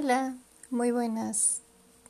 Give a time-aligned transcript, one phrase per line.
[0.00, 0.36] Hola,
[0.70, 1.60] muy buenas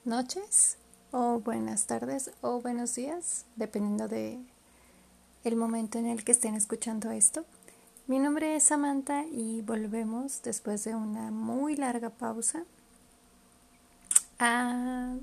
[0.04, 0.76] noches
[1.10, 4.38] o buenas tardes o buenos días, dependiendo de
[5.42, 7.46] el momento en el que estén escuchando esto.
[8.06, 12.64] Mi nombre es Samantha y volvemos después de una muy larga pausa
[14.38, 15.14] a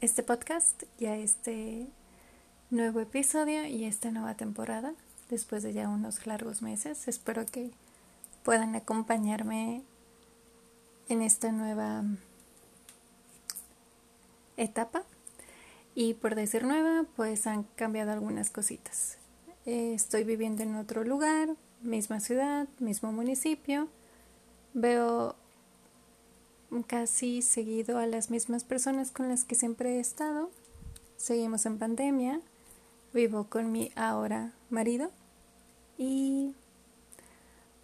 [0.00, 1.88] este podcast y a este
[2.70, 4.94] nuevo episodio y esta nueva temporada
[5.28, 7.08] después de ya unos largos meses.
[7.08, 7.72] Espero que
[8.44, 9.82] puedan acompañarme
[11.08, 12.04] en esta nueva
[14.56, 15.04] etapa.
[15.94, 19.18] Y por decir nueva, pues han cambiado algunas cositas.
[19.66, 21.50] Eh, estoy viviendo en otro lugar,
[21.82, 23.88] misma ciudad, mismo municipio.
[24.74, 25.36] Veo
[26.86, 30.50] casi seguido a las mismas personas con las que siempre he estado.
[31.16, 32.40] Seguimos en pandemia.
[33.12, 35.10] Vivo con mi ahora marido.
[35.98, 36.54] Y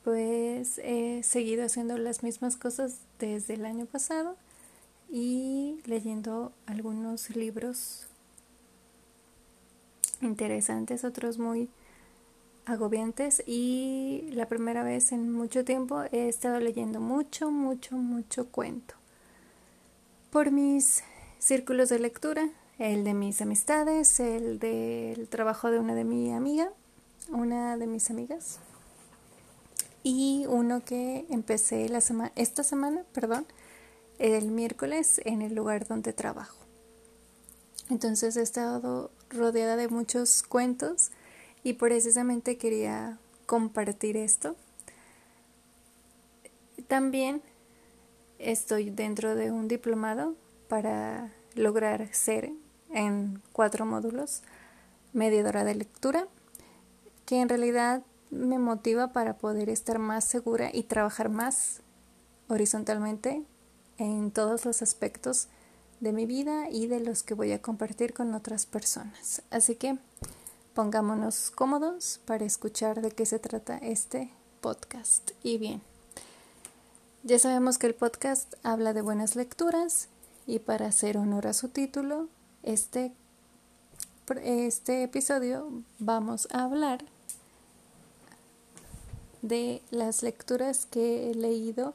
[0.05, 4.37] pues he seguido haciendo las mismas cosas desde el año pasado
[5.11, 8.07] y leyendo algunos libros
[10.21, 11.69] interesantes, otros muy
[12.67, 18.95] agobiantes y la primera vez en mucho tiempo he estado leyendo mucho, mucho, mucho cuento.
[20.31, 21.03] Por mis
[21.39, 26.71] círculos de lectura, el de mis amistades, el del trabajo de una de mi amiga,
[27.31, 28.61] una de mis amigas,
[30.11, 32.01] y uno que empecé la
[32.35, 33.47] esta semana, perdón,
[34.19, 36.57] el miércoles en el lugar donde trabajo.
[37.91, 41.11] Entonces he estado rodeada de muchos cuentos
[41.63, 44.57] y precisamente quería compartir esto.
[46.87, 47.43] También
[48.39, 50.37] estoy dentro de un diplomado
[50.69, 52.51] para lograr ser
[52.95, 54.41] en cuatro módulos
[55.13, 56.27] mediadora de lectura,
[57.27, 61.81] que en realidad me motiva para poder estar más segura y trabajar más
[62.49, 63.43] horizontalmente
[63.99, 65.49] en todos los aspectos
[66.01, 69.43] de mi vida y de los que voy a compartir con otras personas.
[69.51, 69.99] Así que
[70.75, 74.31] pongámonos cómodos para escuchar de qué se trata este
[74.61, 75.33] podcast.
[75.43, 75.83] Y bien,
[77.25, 80.09] ya sabemos que el podcast habla de buenas lecturas
[80.47, 82.29] y para hacer honor a su título,
[82.63, 83.13] este,
[84.43, 87.05] este episodio vamos a hablar
[89.43, 91.95] de las lecturas que he leído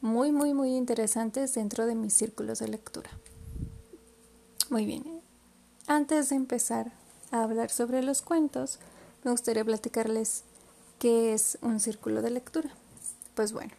[0.00, 3.10] muy, muy, muy interesantes dentro de mis círculos de lectura.
[4.70, 5.04] Muy bien,
[5.86, 6.92] antes de empezar
[7.30, 8.78] a hablar sobre los cuentos,
[9.24, 10.44] me gustaría platicarles
[10.98, 12.70] qué es un círculo de lectura.
[13.34, 13.72] Pues bueno,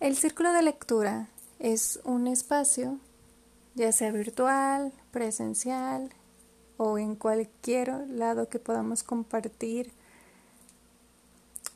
[0.00, 2.98] el círculo de lectura es un espacio,
[3.74, 6.10] ya sea virtual, presencial
[6.76, 9.92] o en cualquier lado que podamos compartir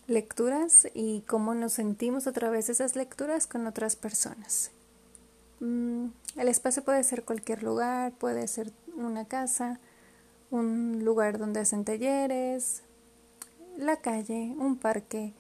[0.07, 4.71] lecturas y cómo nos sentimos a través de esas lecturas con otras personas.
[5.61, 9.81] Mm, el espacio puede ser cualquier lugar, puede ser una casa,
[10.51, 12.83] un lugar donde hacen talleres,
[13.77, 15.33] la calle, un parque,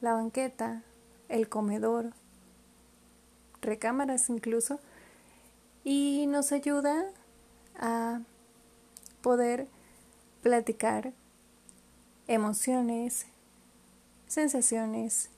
[0.00, 0.82] la banqueta,
[1.28, 2.12] el comedor,
[3.60, 4.80] recámaras incluso,
[5.84, 7.04] y nos ayuda
[7.76, 8.20] a
[9.22, 9.68] poder
[10.42, 11.12] platicar
[12.26, 13.26] emociones,
[14.26, 15.30] sensaciones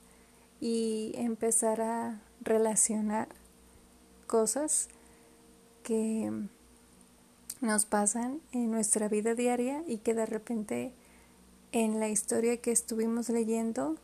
[0.59, 3.29] y empezar a relacionar
[4.27, 4.89] cosas
[5.83, 6.31] que
[7.61, 10.93] nos pasan en nuestra vida diaria y que de repente
[11.71, 13.95] en la historia que estuvimos leyendo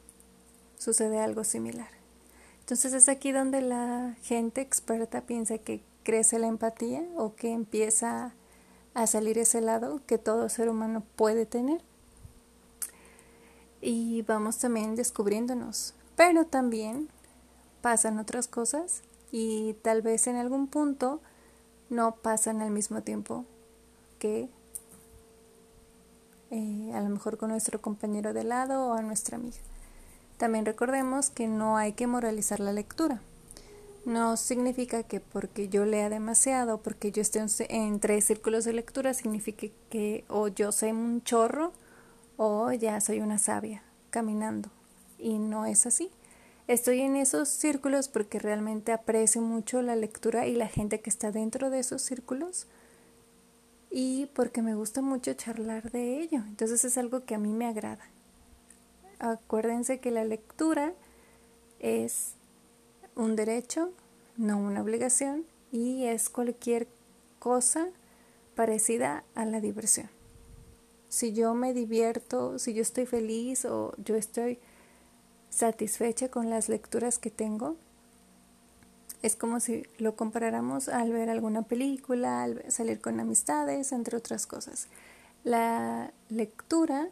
[0.78, 1.90] sucede algo similar.
[2.60, 8.34] Entonces es aquí donde la gente experta piensa que crece la empatía o que empieza
[8.94, 11.82] a salir ese lado que todo ser humano puede tener
[13.84, 15.94] y vamos también descubriéndonos.
[16.16, 17.10] Pero también
[17.82, 19.02] pasan otras cosas
[19.32, 21.20] y tal vez en algún punto
[21.90, 23.46] no pasan al mismo tiempo
[24.20, 24.48] que
[26.50, 29.58] eh, a lo mejor con nuestro compañero de lado o a nuestra amiga.
[30.38, 33.22] También recordemos que no hay que moralizar la lectura.
[34.06, 39.14] No significa que porque yo lea demasiado, porque yo esté en tres círculos de lectura,
[39.14, 41.72] signifique que o yo sé un chorro
[42.38, 44.70] o ya soy una sabia caminando.
[45.18, 46.12] Y no es así.
[46.68, 51.32] Estoy en esos círculos porque realmente aprecio mucho la lectura y la gente que está
[51.32, 52.68] dentro de esos círculos
[53.92, 56.40] y porque me gusta mucho charlar de ello.
[56.48, 58.06] Entonces es algo que a mí me agrada.
[59.20, 60.94] Acuérdense que la lectura
[61.80, 62.34] es
[63.16, 63.92] un derecho,
[64.38, 66.88] no una obligación, y es cualquier
[67.40, 67.88] cosa
[68.56, 70.10] parecida a la diversión
[71.14, 74.58] si yo me divierto, si yo estoy feliz o yo estoy
[75.52, 77.78] satisfecha con las lecturas que tengo,
[79.22, 84.48] Es como si lo comparáramos al ver alguna película, al salir con amistades, entre otras
[84.48, 84.88] cosas.
[85.44, 87.10] La lectura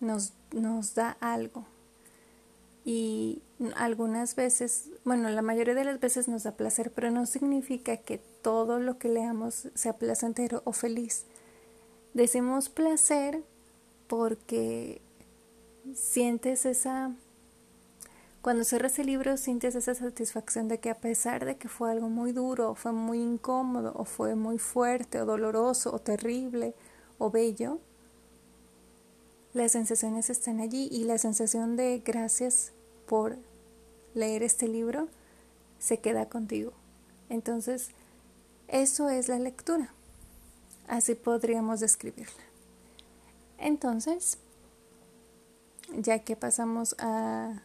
[0.00, 1.66] nos, nos da algo.
[2.84, 3.42] Y
[3.76, 8.18] algunas veces, bueno, la mayoría de las veces nos da placer, pero no significa que
[8.42, 11.26] todo lo que leamos sea placentero o feliz.
[12.16, 13.42] Decimos placer
[14.06, 15.02] porque
[15.94, 17.14] sientes esa...
[18.40, 22.08] Cuando cierras el libro sientes esa satisfacción de que a pesar de que fue algo
[22.08, 26.74] muy duro, o fue muy incómodo, o fue muy fuerte, o doloroso, o terrible,
[27.18, 27.80] o bello,
[29.52, 32.72] las sensaciones están allí y la sensación de gracias
[33.06, 33.36] por
[34.14, 35.08] leer este libro
[35.78, 36.72] se queda contigo.
[37.28, 37.90] Entonces,
[38.68, 39.92] eso es la lectura.
[40.88, 42.42] Así podríamos describirla.
[43.58, 44.38] Entonces,
[45.96, 47.62] ya que pasamos a,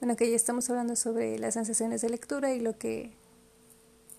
[0.00, 3.12] bueno, que ya estamos hablando sobre las sensaciones de lectura y lo que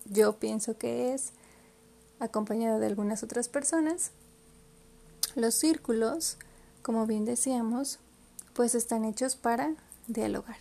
[0.04, 1.32] yo pienso que es,
[2.20, 4.12] acompañado de algunas otras personas,
[5.34, 6.36] los círculos
[6.82, 8.00] como bien decíamos,
[8.54, 9.74] pues están hechos para
[10.08, 10.56] dialogar.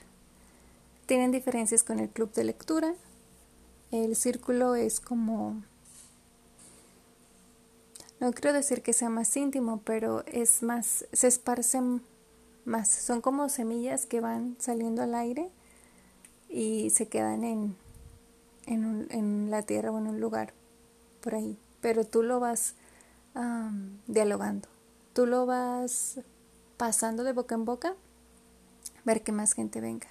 [1.07, 2.93] Tienen diferencias con el club de lectura.
[3.91, 5.63] El círculo es como...
[8.21, 12.01] No quiero decir que sea más íntimo, pero es más, se esparcen
[12.63, 12.87] más.
[12.87, 15.49] Son como semillas que van saliendo al aire
[16.47, 17.75] y se quedan en,
[18.65, 20.53] en, en la tierra o en un lugar
[21.19, 21.57] por ahí.
[21.81, 22.75] Pero tú lo vas
[24.07, 24.69] dialogando
[25.13, 26.19] tú lo vas
[26.77, 27.95] pasando de boca en boca,
[29.03, 30.07] ver que más gente venga.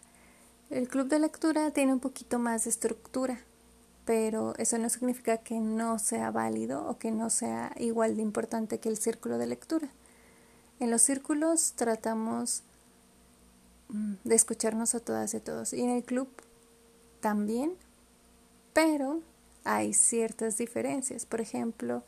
[0.69, 3.41] El club de lectura tiene un poquito más de estructura,
[4.05, 8.79] pero eso no significa que no sea válido o que no sea igual de importante
[8.79, 9.89] que el círculo de lectura.
[10.79, 12.63] En los círculos tratamos
[13.89, 16.29] mm, de escucharnos a todas y a todos y en el club
[17.21, 17.75] también,
[18.73, 19.21] pero
[19.65, 21.27] hay ciertas diferencias.
[21.27, 22.03] Por ejemplo,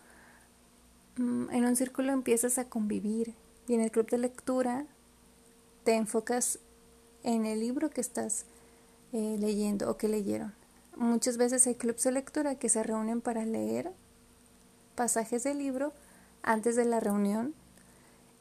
[1.17, 3.35] Mm, en un círculo empiezas a convivir
[3.69, 4.87] y en el club de lectura
[5.85, 6.59] te enfocas
[7.23, 8.47] en el libro que estás
[9.13, 10.55] eh, leyendo o que leyeron.
[10.97, 13.93] Muchas veces hay clubes de lectura que se reúnen para leer
[14.95, 15.93] pasajes del libro
[16.43, 17.55] antes de la reunión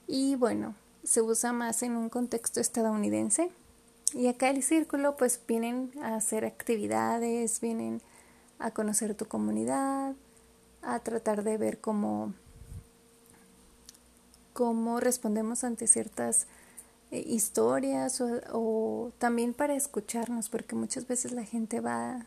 [0.07, 3.49] y bueno, se usa más en un contexto estadounidense.
[4.13, 8.01] Y acá el círculo pues vienen a hacer actividades, vienen
[8.59, 10.13] a conocer tu comunidad,
[10.81, 12.33] a tratar de ver cómo
[14.53, 16.47] cómo respondemos ante ciertas
[17.09, 22.25] eh, historias o, también para escucharnos, porque muchas veces la gente va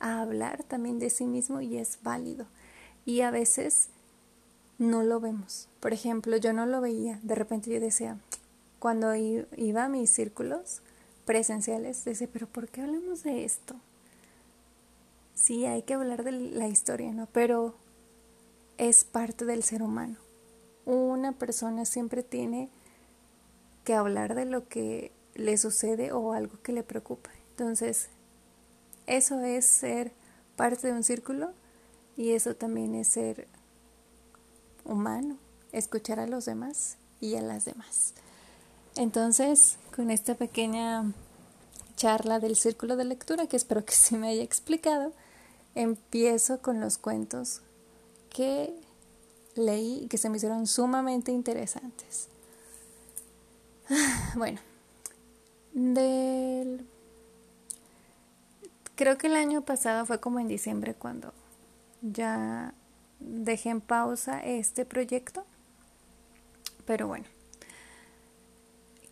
[0.00, 2.46] a hablar también de sí mismo y es válido.
[3.04, 3.88] Y a veces
[4.78, 5.68] no lo vemos.
[5.80, 7.20] Por ejemplo, yo no lo veía.
[7.22, 8.18] De repente yo decía,
[8.78, 10.82] cuando iba a mis círculos
[11.24, 13.76] presenciales, decía, pero ¿por qué hablamos de esto?
[15.34, 17.26] Sí, hay que hablar de la historia, ¿no?
[17.32, 17.74] Pero
[18.78, 20.16] es parte del ser humano
[20.86, 22.70] una persona siempre tiene
[23.84, 27.30] que hablar de lo que le sucede o algo que le preocupa.
[27.50, 28.08] Entonces,
[29.06, 30.12] eso es ser
[30.56, 31.52] parte de un círculo
[32.16, 33.46] y eso también es ser
[34.84, 35.36] humano,
[35.72, 38.14] escuchar a los demás y a las demás.
[38.96, 41.12] Entonces, con esta pequeña
[41.96, 45.12] charla del círculo de lectura, que espero que se me haya explicado,
[45.74, 47.60] empiezo con los cuentos
[48.30, 48.74] que
[49.54, 52.28] leí y que se me hicieron sumamente interesantes.
[54.34, 54.60] Bueno,
[55.72, 56.84] del...
[58.96, 61.34] Creo que el año pasado fue como en diciembre cuando
[62.00, 62.72] ya
[63.20, 65.44] dejé en pausa este proyecto.
[66.86, 67.26] Pero bueno,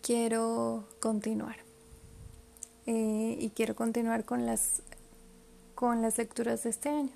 [0.00, 1.56] quiero continuar.
[2.86, 4.82] Eh, y quiero continuar con las,
[5.74, 7.12] con las lecturas de este año.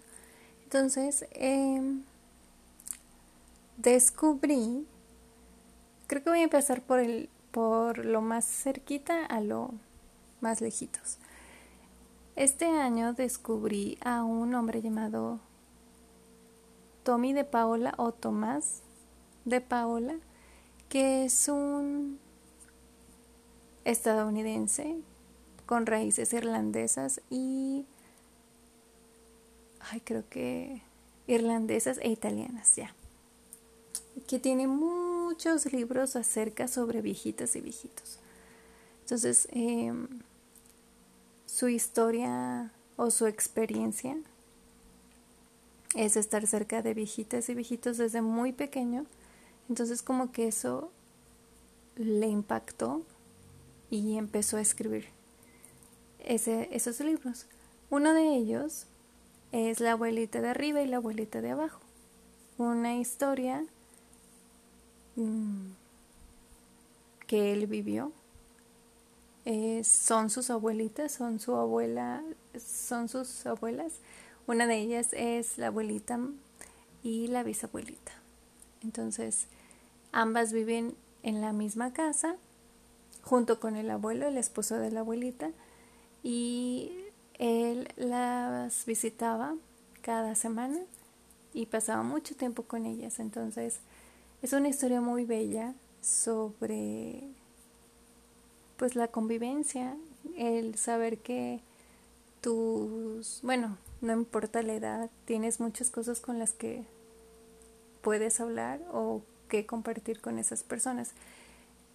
[0.65, 1.81] Entonces, eh,
[3.79, 4.87] descubrí,
[6.07, 9.73] creo que voy a empezar por, el, por lo más cerquita a lo
[10.43, 11.19] más lejitos.
[12.39, 15.41] Este año descubrí a un hombre llamado
[17.03, 18.83] Tommy de Paola o Tomás
[19.45, 20.15] de Paola,
[20.89, 22.21] que es un
[23.85, 24.99] estadounidense
[25.67, 27.87] con raíces irlandesas y
[29.91, 30.81] ay, creo que
[31.27, 32.95] irlandesas e italianas, ya
[34.29, 38.21] que tiene muchos libros acerca sobre viejitas y viejitos.
[39.01, 40.07] Entonces, em,
[41.49, 44.17] su historia o su experiencia
[45.95, 49.07] es estar cerca de viejitas y viejitos desde muy pequeño.
[49.71, 50.91] Entonces, como que eso
[51.97, 53.03] le impactó
[53.91, 55.07] y empezó a escribir
[56.21, 57.47] ese, esos libros.
[57.89, 58.87] Uno de ellos
[59.51, 61.81] es la abuelita de arriba y la abuelita de abajo.
[62.59, 63.65] Una historia
[65.17, 65.71] mm,
[67.27, 68.13] que él vivió.
[69.85, 72.23] Son sus abuelitas, son su abuela,
[72.59, 73.95] son sus abuelas.
[74.47, 76.21] Una de ellas es la abuelita
[77.03, 78.13] y la bisabuelita.
[78.83, 79.47] Entonces,
[80.13, 82.37] ambas viven en la misma casa,
[83.23, 85.51] junto con el abuelo, el esposo de la abuelita,
[86.23, 86.93] y
[87.35, 89.55] él las visitaba
[90.03, 90.79] cada semana
[91.55, 93.19] y pasaba mucho tiempo con ellas.
[93.19, 93.81] Entonces,
[94.43, 97.29] es una historia muy bella sobre
[98.79, 99.97] pues la convivencia,
[100.37, 101.61] el saber que
[102.41, 106.85] tus, bueno, no importa la edad, tienes muchas cosas con las que
[108.01, 111.11] puedes hablar o que compartir con esas personas.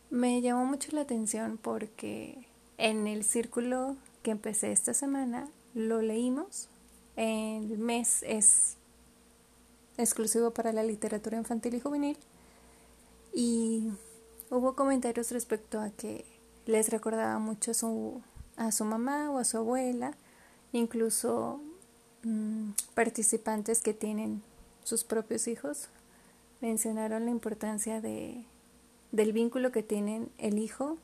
[0.10, 2.38] Me llamó mucho la atención porque
[2.78, 6.68] en el círculo que empecé esta semana lo leímos.
[7.16, 8.76] El mes es
[9.98, 12.18] exclusivo para la literatura infantil y juvenil
[13.34, 13.90] y
[14.50, 16.26] hubo comentarios respecto a que
[16.66, 18.22] les recordaba mucho a su,
[18.58, 20.14] a su mamá o a su abuela,
[20.72, 21.60] incluso
[22.24, 24.42] mm, participantes que tienen
[24.84, 25.90] sus propios hijos
[26.64, 28.46] mencionaron la importancia de,
[29.12, 30.98] del vínculo que tienen el hijo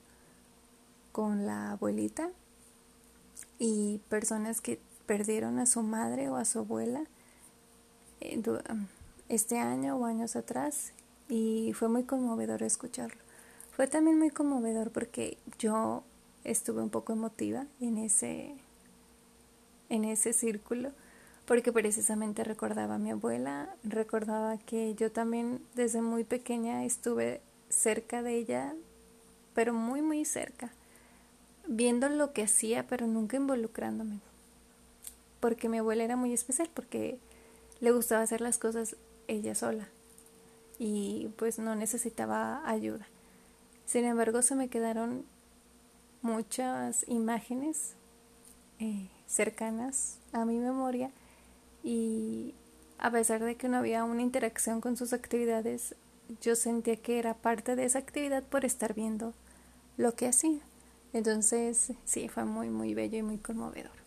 [1.12, 2.30] con la abuelita
[3.58, 7.04] y personas que perdieron a su madre o a su abuela
[8.22, 8.42] eh,
[9.28, 10.94] este año o años atrás
[11.28, 13.22] y fue muy conmovedor escucharlo.
[13.80, 16.04] Fue también muy conmovedor porque yo
[16.44, 18.54] estuve un poco emotiva en ese
[19.88, 20.92] en ese círculo
[21.46, 28.22] porque precisamente recordaba a mi abuela, recordaba que yo también desde muy pequeña estuve cerca
[28.22, 28.76] de ella,
[29.54, 30.74] pero muy muy cerca,
[31.66, 34.20] viendo lo que hacía, pero nunca involucrándome.
[35.40, 37.18] Porque mi abuela era muy especial, porque
[37.80, 38.98] le gustaba hacer las cosas
[39.30, 39.88] ella sola
[40.80, 43.08] y pues no necesitaba ayuda.
[43.90, 45.26] Sin embargo, se me quedaron
[46.22, 47.96] muchas imágenes
[48.78, 51.10] eh, cercanas a mi memoria
[51.84, 52.54] y
[53.00, 55.96] a pesar de que no había una interacción con sus actividades,
[56.40, 59.34] yo sentía que era parte de esa actividad por estar viendo
[59.98, 60.62] lo que hacía.
[61.12, 63.98] Entonces, sí, fue muy, muy bello y muy conmovedor.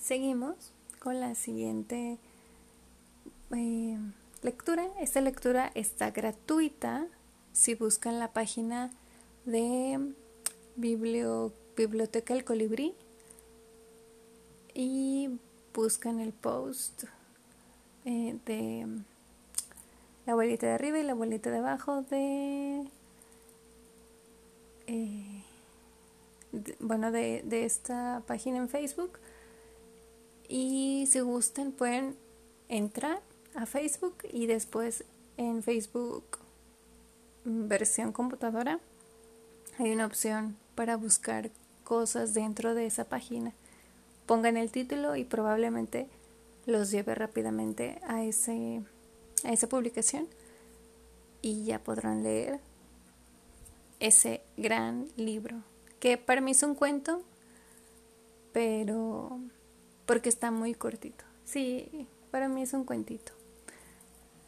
[0.00, 0.70] Seguimos
[1.00, 2.18] con la siguiente
[3.50, 3.98] eh,
[4.42, 4.86] lectura.
[5.00, 7.08] Esta lectura está gratuita
[7.54, 8.90] si buscan la página
[9.46, 10.12] de
[10.74, 12.94] Biblioteca El Colibrí
[14.74, 15.30] y
[15.72, 17.04] buscan el post
[18.04, 18.86] eh, de
[20.26, 22.88] la abuelita de arriba y la abuelita de abajo de,
[24.88, 25.44] eh,
[26.80, 29.20] bueno de, de esta página en Facebook.
[30.48, 32.16] Y si gustan pueden
[32.68, 33.22] entrar
[33.54, 35.04] a Facebook y después
[35.36, 36.43] en Facebook
[37.44, 38.80] versión computadora
[39.78, 41.50] hay una opción para buscar
[41.84, 43.52] cosas dentro de esa página
[44.26, 46.08] pongan el título y probablemente
[46.66, 48.82] los lleve rápidamente a, ese,
[49.44, 50.28] a esa publicación
[51.42, 52.60] y ya podrán leer
[54.00, 55.62] ese gran libro,
[56.00, 57.22] que para mí es un cuento,
[58.52, 59.38] pero
[60.06, 61.24] porque está muy cortito.
[61.44, 63.32] Sí, para mí es un cuentito.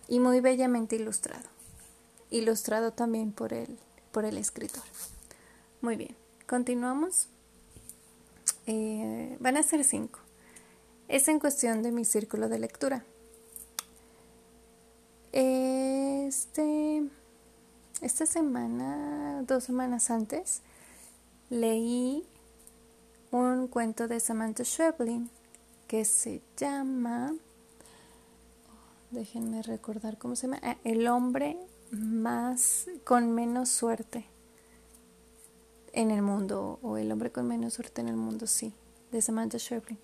[0.08, 1.48] Y muy bellamente ilustrado.
[2.30, 3.78] Ilustrado también por el,
[4.12, 4.82] por el escritor.
[5.80, 6.16] Muy bien,
[6.46, 7.28] continuamos.
[8.66, 10.18] Eh, van a ser cinco.
[11.08, 13.04] Es en cuestión de mi círculo de lectura.
[15.32, 17.04] Este,
[18.00, 20.62] esta semana, dos semanas antes,
[21.50, 22.26] leí
[23.30, 25.30] un cuento de Samantha Schweblin
[25.86, 27.34] que se llama,
[29.10, 31.56] déjenme recordar cómo se llama, ah, El hombre
[31.90, 34.26] más con menos suerte
[35.92, 38.74] en el mundo, o el hombre con menos suerte en el mundo, sí,
[39.12, 39.98] de Samantha Schweblin.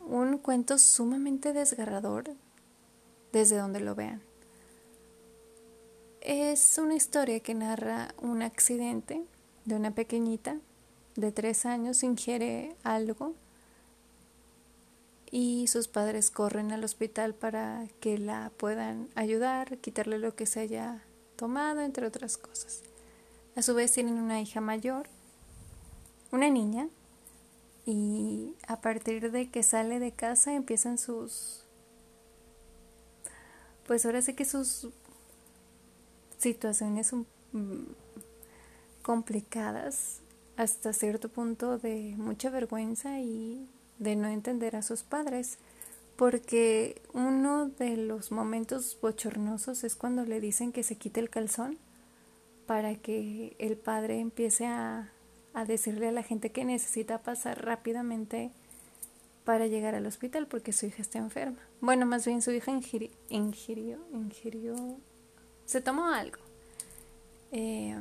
[0.00, 2.24] un cuento sumamente desgarrador
[3.32, 4.22] desde donde lo vean.
[6.20, 9.24] Es una historia que narra un accidente
[9.64, 10.58] de una pequeñita
[11.16, 13.34] de tres años ingiere algo
[15.38, 20.60] y sus padres corren al hospital para que la puedan ayudar, quitarle lo que se
[20.60, 21.02] haya
[21.36, 22.80] tomado, entre otras cosas.
[23.54, 25.10] A su vez tienen una hija mayor,
[26.32, 26.88] una niña,
[27.84, 31.66] y a partir de que sale de casa empiezan sus...
[33.86, 34.88] Pues ahora sé que sus
[36.38, 37.82] situaciones mm,
[39.02, 40.20] complicadas
[40.56, 45.58] hasta cierto punto de mucha vergüenza y de no entender a sus padres,
[46.16, 51.78] porque uno de los momentos bochornosos es cuando le dicen que se quite el calzón
[52.66, 55.10] para que el padre empiece a,
[55.54, 58.50] a decirle a la gente que necesita pasar rápidamente
[59.44, 61.58] para llegar al hospital porque su hija está enferma.
[61.80, 64.96] Bueno, más bien su hija ingirió, ingirió, ingirió
[65.66, 66.38] se tomó algo.
[67.50, 68.00] Eh,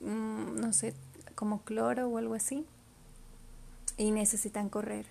[0.00, 0.94] mm, no sé,
[1.34, 2.64] como cloro o algo así.
[4.00, 5.04] Y necesitan correr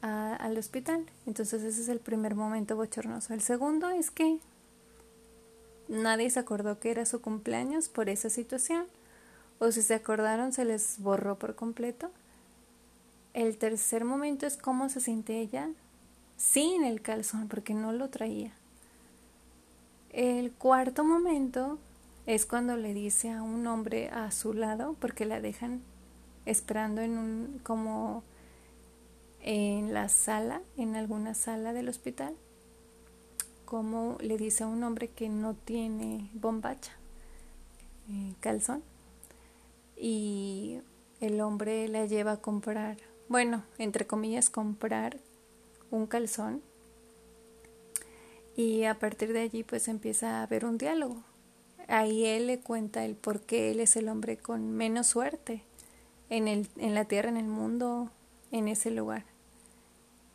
[0.00, 1.04] al hospital.
[1.26, 3.34] Entonces ese es el primer momento bochornoso.
[3.34, 4.38] El segundo es que
[5.88, 8.86] nadie se acordó que era su cumpleaños por esa situación.
[9.58, 12.12] O si se acordaron se les borró por completo.
[13.34, 15.68] El tercer momento es cómo se siente ella
[16.36, 18.52] sin el calzón porque no lo traía.
[20.10, 21.76] El cuarto momento
[22.26, 25.82] es cuando le dice a un hombre a su lado, porque la dejan
[26.48, 28.22] esperando en un como
[29.42, 32.34] en la sala, en alguna sala del hospital,
[33.64, 36.92] como le dice a un hombre que no tiene bombacha,
[38.10, 38.82] eh, calzón,
[39.96, 40.80] y
[41.20, 42.96] el hombre la lleva a comprar,
[43.28, 45.18] bueno, entre comillas, comprar
[45.90, 46.62] un calzón
[48.56, 51.22] y a partir de allí pues empieza a haber un diálogo.
[51.86, 55.62] Ahí él le cuenta el por qué él es el hombre con menos suerte
[56.30, 58.10] en, el, en la tierra, en el mundo,
[58.50, 59.24] en ese lugar.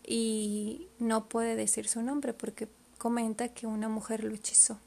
[0.05, 4.79] Y no puede decir su nombre porque comenta que una mujer lo hechizó.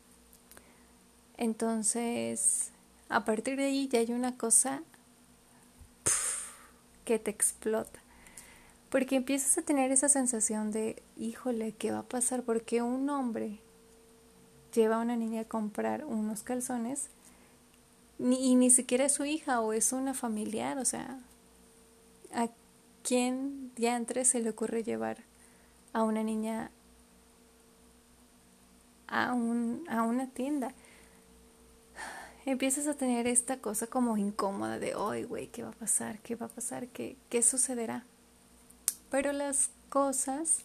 [1.36, 2.70] Entonces,
[3.08, 4.82] a partir de ahí ya hay una cosa
[7.04, 8.00] que te explota.
[8.90, 12.42] Porque empiezas a tener esa sensación de, híjole, ¿qué va a pasar?
[12.42, 13.58] Porque un hombre
[14.75, 17.08] lleva a una niña a comprar unos calzones
[18.18, 21.18] y ni siquiera es su hija o es una familiar, o sea,
[22.35, 22.49] ¿a
[23.02, 25.18] quién diantre se le ocurre llevar
[25.92, 26.70] a una niña
[29.07, 30.72] a, un, a una tienda?
[32.46, 36.20] Empiezas a tener esta cosa como incómoda de, hoy, güey, ¿qué va a pasar?
[36.20, 36.87] ¿Qué va a pasar?
[36.88, 38.05] ¿Qué, qué sucederá?
[39.11, 40.61] Pero las cosas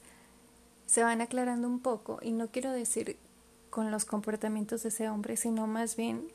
[0.86, 3.18] se van aclarando un poco y no quiero decir
[3.70, 6.28] con los comportamientos de ese hombre, sino más bien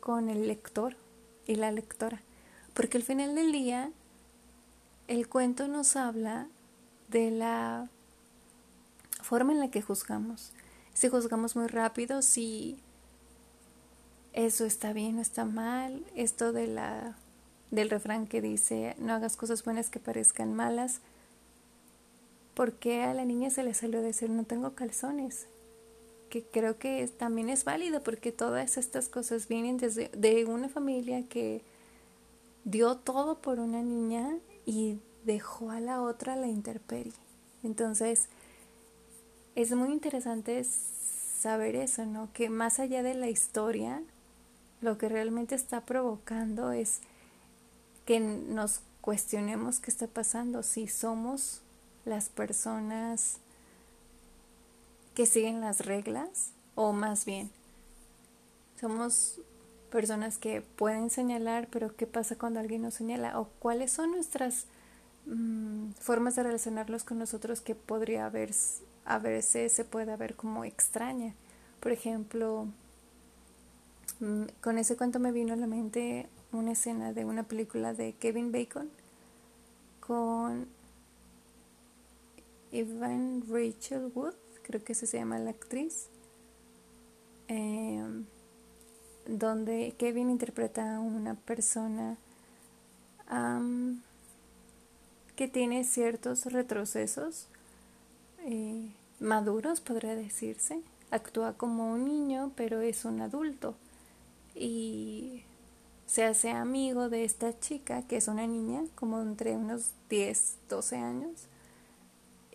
[0.00, 0.96] con el lector
[1.46, 2.20] y la lectora.
[2.74, 3.90] Porque al final del día
[5.08, 6.48] el cuento nos habla
[7.08, 7.88] de la
[9.22, 10.52] forma en la que juzgamos.
[10.94, 12.78] Si juzgamos muy rápido, si
[14.32, 17.16] eso está bien o está mal, esto de la
[17.70, 21.00] del refrán que dice no hagas cosas buenas que parezcan malas,
[22.54, 25.46] ¿por qué a la niña se le salió decir no tengo calzones?
[26.30, 31.28] Que creo que también es válido porque todas estas cosas vienen desde de una familia
[31.28, 31.62] que
[32.64, 37.12] dio todo por una niña y dejó a la otra la intemperie.
[37.62, 38.28] Entonces,
[39.54, 42.32] es muy interesante saber eso, ¿no?
[42.32, 44.02] Que más allá de la historia,
[44.80, 47.00] lo que realmente está provocando es
[48.06, 51.62] que nos cuestionemos qué está pasando, si somos
[52.04, 53.38] las personas
[55.20, 57.50] que siguen las reglas o más bien
[58.80, 59.38] somos
[59.90, 63.38] personas que pueden señalar, pero ¿qué pasa cuando alguien nos señala?
[63.38, 64.64] ¿O cuáles son nuestras
[65.26, 68.52] mm, formas de relacionarlos con nosotros que podría haber,
[69.04, 71.34] a veces se puede ver como extraña?
[71.80, 72.68] Por ejemplo,
[74.20, 78.14] mm, con ese cuento me vino a la mente una escena de una película de
[78.14, 78.88] Kevin Bacon
[80.00, 80.66] con
[82.72, 84.32] Evan Rachel Wood,
[84.70, 86.06] creo que se llama la actriz,
[87.48, 88.24] em,
[89.26, 92.16] donde Kevin interpreta a una persona
[95.36, 97.46] que tiene ciertos retrocesos
[98.44, 100.80] eh, maduros, podría decirse.
[101.10, 103.76] Actúa como un niño, pero es un adulto.
[104.54, 105.44] Y
[106.06, 110.96] se hace amigo de esta chica, que es una niña, como entre unos 10, 12
[110.96, 111.46] años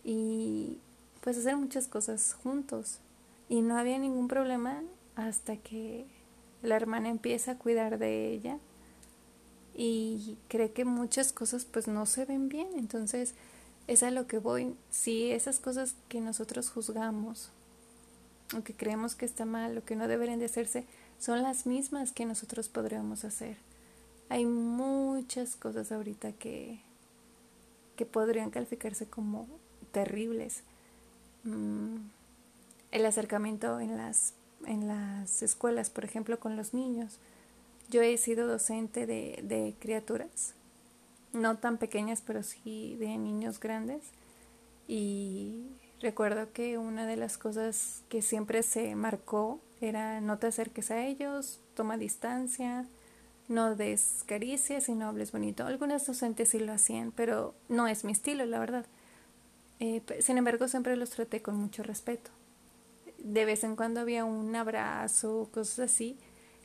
[0.05, 0.77] y
[1.25, 2.99] pues hacer muchas cosas juntos.
[3.49, 4.83] Y no había ningún problema
[5.15, 6.05] hasta que
[6.61, 8.59] la hermana empieza a cuidar de ella
[9.73, 12.67] y cree que muchas cosas pues no se ven bien.
[12.77, 13.33] Entonces
[13.87, 14.75] es a lo que voy.
[14.91, 17.49] Si esas cosas que nosotros juzgamos
[18.55, 20.85] o que creemos que está mal o que no deberían de hacerse
[21.17, 23.57] son las mismas que nosotros podríamos hacer.
[24.29, 26.81] Hay muchas cosas ahorita que,
[27.95, 29.47] que podrían calificarse como
[29.91, 30.61] terribles.
[31.45, 32.09] Mm,
[32.91, 34.33] el acercamiento en las,
[34.65, 37.19] en las escuelas, por ejemplo, con los niños,
[37.89, 40.55] yo he sido docente de, de criaturas,
[41.33, 44.01] no tan pequeñas, pero sí de niños grandes.
[44.87, 45.67] Y
[46.01, 51.05] recuerdo que una de las cosas que siempre se marcó era no te acerques a
[51.05, 52.85] ellos, toma distancia,
[53.47, 55.65] no des caricias y no hables bonito.
[55.65, 58.85] Algunas docentes sí lo hacían, pero no es mi estilo, la verdad.
[59.79, 62.31] Eh, sin embargo, siempre los traté con mucho respeto.
[63.17, 66.17] De vez en cuando había un abrazo, cosas así,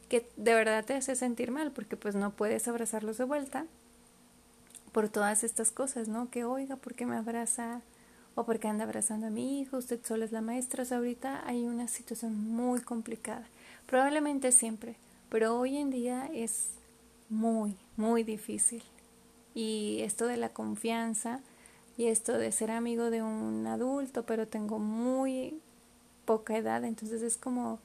[0.08, 3.66] que de verdad te hace sentir mal, porque pues no puedes abrazarlos de vuelta
[4.92, 6.30] por todas estas cosas, ¿no?
[6.30, 7.80] Que oiga, ¿por qué me abraza?
[8.34, 10.82] O porque anda abrazando a mi hijo, usted solo es la maestra.
[10.82, 13.46] O sea, ahorita hay una situación muy complicada.
[13.86, 14.96] Probablemente siempre,
[15.28, 16.70] pero hoy en día es
[17.28, 18.82] muy, muy difícil.
[19.54, 21.40] Y esto de la confianza
[22.00, 25.60] y esto de ser amigo de un adulto, pero tengo muy
[26.24, 27.78] poca edad, entonces es como,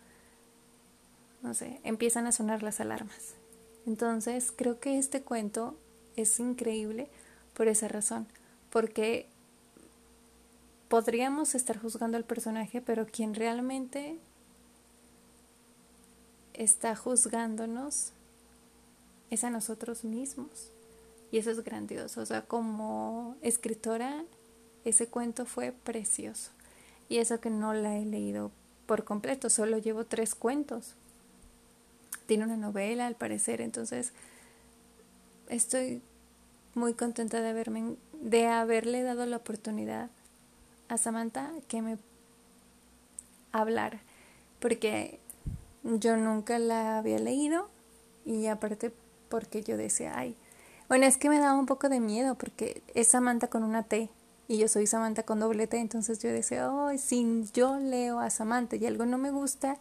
[1.41, 3.34] no sé, empiezan a sonar las alarmas.
[3.86, 5.75] Entonces creo que este cuento
[6.15, 7.10] es increíble
[7.56, 8.25] por esa razón,
[8.69, 9.28] porque
[10.88, 14.17] podríamos estar juzgando al personaje, pero quien realmente
[16.54, 18.13] está juzgándonos
[19.30, 20.71] es a nosotros mismos.
[21.32, 22.22] Y eso es grandioso.
[22.22, 24.24] O sea, como escritora,
[24.84, 26.52] ese cuento fue precioso.
[27.10, 28.52] Y eso que no la he leído
[28.86, 30.96] por completo, solo llevo tres cuentos.
[32.28, 34.14] Tiene una novela, al parecer, entonces
[35.50, 36.02] estoy
[36.74, 40.10] muy contenta de, haberme, de haberle dado la oportunidad
[40.88, 41.98] a Samantha que me
[43.52, 44.00] hablara,
[44.60, 45.20] porque
[45.84, 47.70] yo nunca la había leído
[48.26, 48.92] y aparte
[49.30, 50.36] porque yo decía, ay,
[50.88, 54.10] bueno, es que me daba un poco de miedo porque es Samantha con una T
[54.48, 58.30] y yo soy Samantha con doble T, entonces yo decía, ay, si yo leo a
[58.30, 59.78] Samantha y algo no me gusta,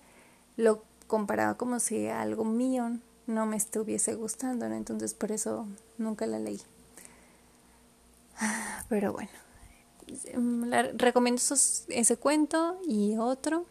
[0.57, 5.67] lo comparaba como si algo mío no me estuviese gustando, entonces por eso
[5.99, 6.61] nunca la leí.
[8.89, 9.31] Pero bueno,
[10.97, 11.41] recomiendo
[11.89, 13.67] ese cuento y otro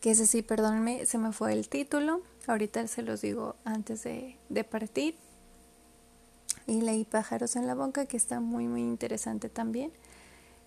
[0.00, 2.22] que ese sí, perdónenme, se me fue el título.
[2.46, 5.16] Ahorita se los digo antes de, de partir.
[6.66, 9.92] Y leí Pájaros en la Boca, que está muy, muy interesante también.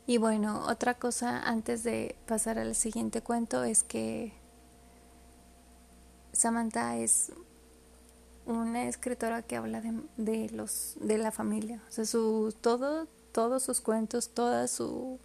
[0.09, 4.33] Y bueno, otra cosa antes de pasar al siguiente cuento es que
[6.33, 7.31] Samantha es
[8.47, 13.61] una escritora que habla de, de los de la familia, o sea, su todo todos
[13.61, 15.19] sus cuentos, toda su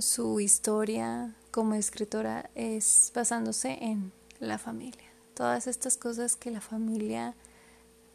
[0.00, 5.13] su historia como escritora es basándose en la familia.
[5.34, 7.34] Todas estas cosas que la familia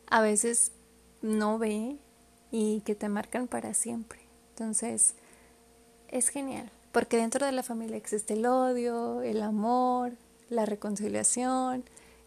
[0.09, 0.71] a veces
[1.21, 1.97] no ve
[2.51, 4.19] y que te marcan para siempre.
[4.51, 5.15] Entonces,
[6.07, 10.13] es genial, porque dentro de la familia existe el odio, el amor,
[10.49, 11.83] la reconciliación,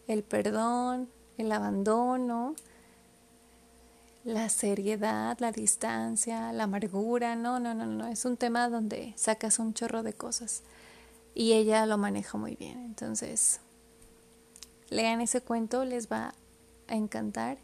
[0.07, 2.55] el perdón, el abandono,
[4.23, 9.59] la seriedad, la distancia, la amargura, no, no, no, no, es un tema donde sacas
[9.59, 10.63] un chorro de cosas
[11.35, 12.83] y ella lo maneja muy bien.
[12.85, 13.59] Entonces,
[14.93, 16.33] lean ese cuento, les va
[16.87, 17.57] a encantar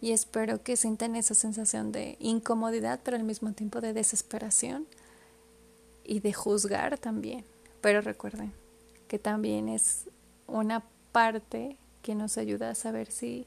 [0.00, 4.86] y espero que sientan esa sensación de incomodidad, pero al mismo tiempo de desesperación
[6.04, 7.44] y de juzgar también.
[7.80, 8.52] Pero recuerden
[9.08, 10.06] que también es
[10.46, 13.46] una parte que nos ayuda a saber si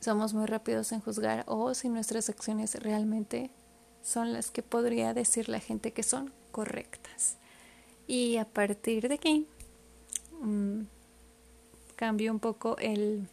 [0.00, 3.50] somos muy rápidos en juzgar o si nuestras acciones realmente
[4.02, 7.36] son las que podría decir la gente que son correctas.
[8.06, 9.46] Y a partir de aquí
[10.40, 10.86] um,
[12.00, 13.28] cambio un poco el,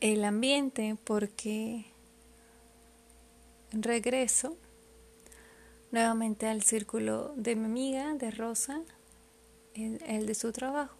[0.00, 1.84] el ambiente porque
[3.72, 4.56] regreso
[5.90, 8.80] nuevamente al círculo de mi amiga, de Rosa,
[9.74, 10.96] el, el de su trabajo,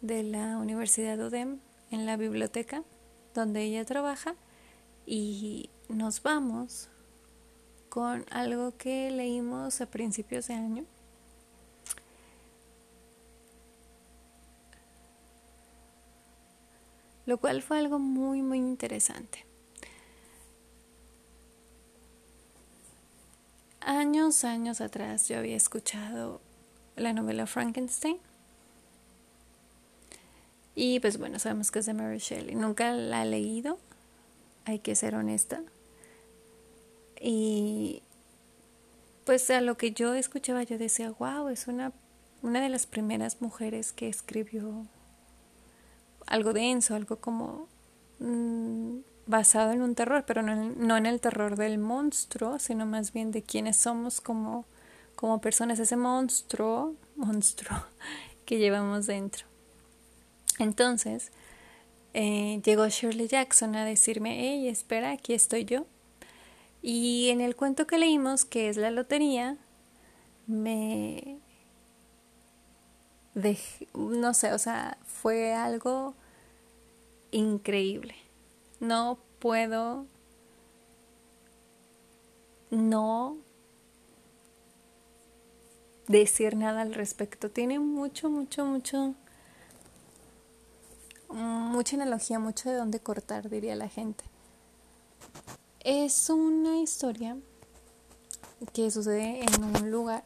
[0.00, 1.60] de la Universidad de UDEM
[1.92, 2.82] en la biblioteca
[3.32, 4.34] donde ella trabaja
[5.06, 6.88] y nos vamos
[7.88, 10.84] con algo que leímos a principios de año.
[17.26, 19.46] Lo cual fue algo muy, muy interesante.
[23.80, 26.40] Años, años atrás yo había escuchado
[26.96, 28.18] la novela Frankenstein
[30.74, 32.54] y pues bueno, sabemos que es de Mary Shelley.
[32.54, 33.78] Nunca la he leído,
[34.64, 35.62] hay que ser honesta.
[37.20, 38.02] Y
[39.24, 41.92] pues a lo que yo escuchaba yo decía, wow, es una,
[42.42, 44.86] una de las primeras mujeres que escribió
[46.26, 47.68] algo denso, algo como
[48.18, 53.30] mm, basado en un terror, pero no, en el terror del monstruo, sino más bien
[53.30, 54.66] de quiénes somos como,
[55.14, 57.76] como personas, ese monstruo, monstruo
[58.44, 59.46] que llevamos dentro.
[60.58, 61.32] Entonces,
[62.12, 65.86] eh, llegó Shirley Jackson a decirme, hey, espera, aquí estoy yo.
[66.82, 69.56] Y en el cuento que leímos, que es la lotería,
[70.46, 71.38] me...
[73.94, 76.12] no sé, o sea, fue algo
[77.30, 78.14] increíble.
[78.78, 80.04] No puedo
[82.70, 83.38] no
[86.08, 87.50] decir nada al respecto.
[87.50, 89.14] Tiene mucho, mucho, mucho,
[91.30, 94.24] mucha analogía, mucho de dónde cortar, diría la gente.
[95.80, 97.38] Es una historia
[98.74, 100.24] que sucede en un lugar,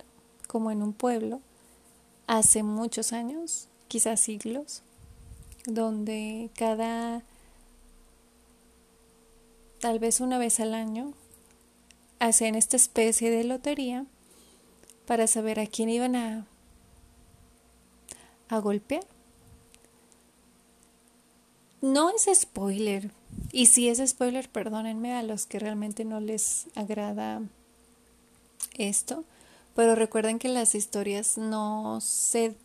[0.49, 1.41] como en un pueblo,
[2.27, 4.83] hace muchos años, quizás siglos,
[5.69, 7.23] donde cada,
[9.81, 11.13] tal vez una vez al año,
[12.19, 14.07] hacen esta especie de lotería
[15.07, 16.47] para saber a quién iban a,
[18.49, 19.05] a golpear.
[21.81, 23.13] No es spoiler,
[23.53, 27.43] y si es spoiler, perdónenme a los que realmente no les agrada
[28.77, 29.25] esto,
[29.77, 32.57] pero recuerden que las historias no se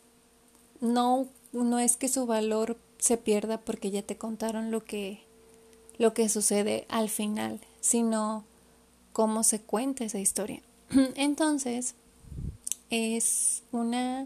[0.79, 5.19] no no es que su valor se pierda porque ya te contaron lo que
[5.97, 8.45] lo que sucede al final, sino
[9.11, 10.61] cómo se cuenta esa historia.
[11.17, 11.95] Entonces,
[12.89, 14.25] es una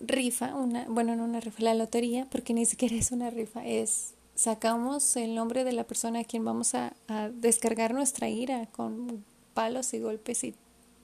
[0.00, 4.14] rifa, una, bueno, no una rifa, la lotería, porque ni siquiera es una rifa, es
[4.34, 9.22] sacamos el nombre de la persona a quien vamos a, a descargar nuestra ira con
[9.52, 10.54] palos y golpes y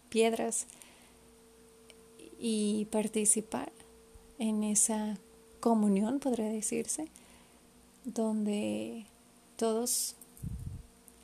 [0.09, 0.67] piedras
[2.39, 3.71] y participar
[4.41, 5.19] en esa
[5.61, 7.07] comunión, podría decirse,
[8.05, 9.05] donde
[9.57, 10.17] todos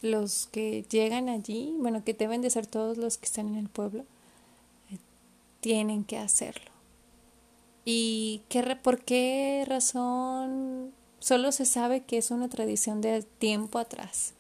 [0.03, 3.69] los que llegan allí, bueno, que deben de ser todos los que están en el
[3.71, 4.05] pueblo,
[4.91, 4.99] eh,
[5.61, 6.71] tienen que hacerlo.
[7.87, 10.93] ¿Y qué, por qué razón?
[11.19, 14.35] Solo se sabe que es una tradición de tiempo atrás.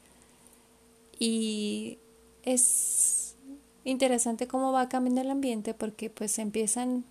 [1.18, 1.98] Y
[2.42, 3.36] es
[3.84, 7.04] interesante cómo va cambiando el ambiente porque pues empiezan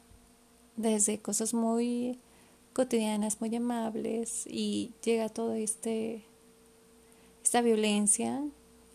[0.75, 2.19] desde cosas muy
[2.73, 6.25] cotidianas, muy amables y llega todo este
[7.45, 8.43] esta violencia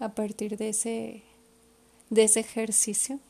[0.00, 1.22] a partir de ese,
[2.10, 3.20] de ese ejercicio.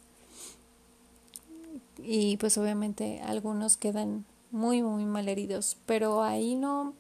[1.98, 6.94] Y pues obviamente algunos quedan muy, muy mal heridos, pero ahí no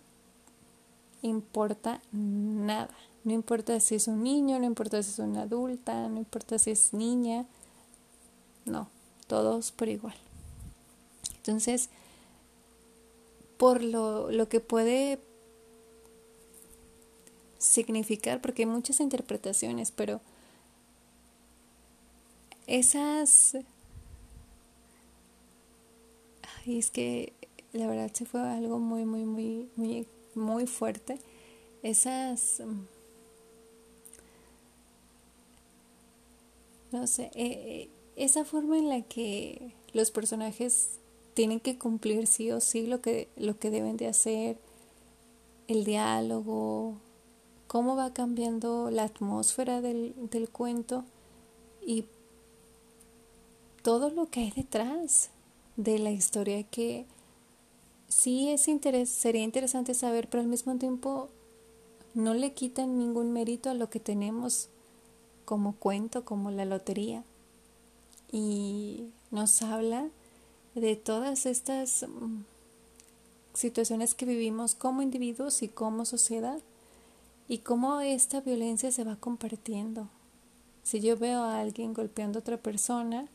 [1.22, 2.94] importa nada.
[3.24, 6.72] No importa si es un niño, no importa si es una adulta, no importa si
[6.72, 7.46] es niña.
[8.66, 8.90] No,
[9.26, 10.14] todos por igual.
[11.36, 11.88] Entonces,
[13.56, 15.18] por lo, lo que puede
[17.58, 20.20] significar, porque hay muchas interpretaciones, pero
[22.66, 23.56] esas...
[26.64, 27.32] y es que
[27.72, 31.18] la verdad se fue algo muy, muy, muy, muy, muy fuerte.
[31.82, 32.62] Esas...
[36.92, 40.98] No sé, eh, eh, esa forma en la que los personajes
[41.40, 44.58] tienen que cumplir sí o sí lo que, lo que deben de hacer,
[45.68, 46.98] el diálogo,
[47.66, 51.02] cómo va cambiando la atmósfera del, del cuento
[51.80, 52.04] y
[53.82, 55.30] todo lo que hay detrás
[55.76, 57.06] de la historia que
[58.06, 61.30] sí es interes sería interesante saber, pero al mismo tiempo
[62.12, 64.68] no le quitan ningún mérito a lo que tenemos
[65.46, 67.24] como cuento, como la lotería.
[68.30, 70.10] Y nos habla
[70.74, 72.42] de todas estas mm,
[73.54, 76.60] situaciones que vivimos como individuos y como sociedad
[77.48, 80.08] y cómo esta violencia se va compartiendo.
[80.82, 83.26] Si yo veo a alguien golpeando a otra persona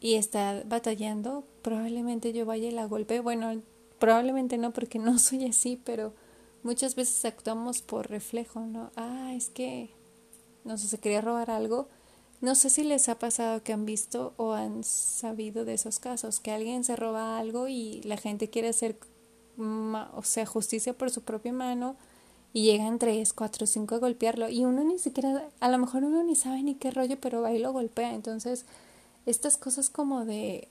[0.00, 3.20] y está batallando, probablemente yo vaya y la golpee.
[3.20, 3.60] Bueno,
[3.98, 6.12] probablemente no porque no soy así, pero
[6.62, 8.90] muchas veces actuamos por reflejo, ¿no?
[8.96, 9.90] Ah, es que
[10.66, 11.88] no sé, se quería robar algo.
[12.40, 16.40] No sé si les ha pasado que han visto o han sabido de esos casos,
[16.40, 18.96] que alguien se roba algo y la gente quiere hacer
[19.58, 21.96] o sea, justicia por su propia mano
[22.52, 26.22] y llegan tres, cuatro, cinco a golpearlo y uno ni siquiera, a lo mejor uno
[26.22, 28.14] ni sabe ni qué rollo, pero ahí lo golpea.
[28.14, 28.66] Entonces,
[29.24, 30.68] estas cosas como de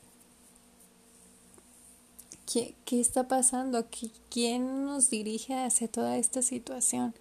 [2.52, 3.86] ¿qué, qué está pasando?
[4.30, 7.14] ¿Quién nos dirige hacia toda esta situación?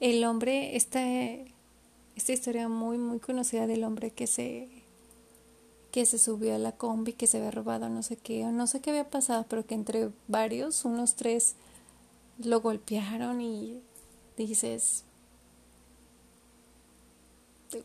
[0.00, 1.00] El hombre, esta,
[2.18, 4.68] esta historia muy, muy conocida del hombre que se
[5.92, 8.66] que se subió a la combi, que se había robado no sé qué, o no
[8.66, 11.54] sé qué había pasado, pero que entre varios, unos tres,
[12.38, 13.80] lo golpearon y
[14.36, 15.04] dices,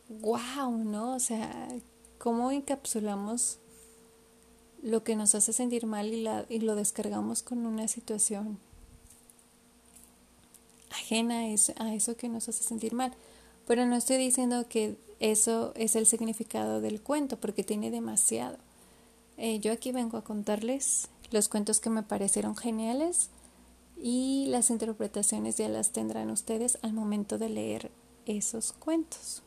[0.10, 1.16] wow, ¿no?
[1.16, 1.70] O sea,
[2.18, 3.60] ¿cómo encapsulamos
[4.82, 8.60] lo que nos hace sentir mal y, la, y lo descargamos con una situación
[10.90, 13.14] ajena a eso, a eso que nos hace sentir mal.
[13.68, 18.58] Pero no estoy diciendo que eso es el significado del cuento, porque tiene demasiado.
[19.38, 23.30] Eh, yo aquí vengo a contarles los cuentos que me parecieron geniales
[23.98, 27.92] y las interpretaciones ya las tendrán ustedes al momento de leer
[28.26, 29.42] esos cuentos.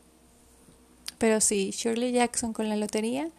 [1.17, 3.29] Pero sí, Shirley Jackson con la lotería,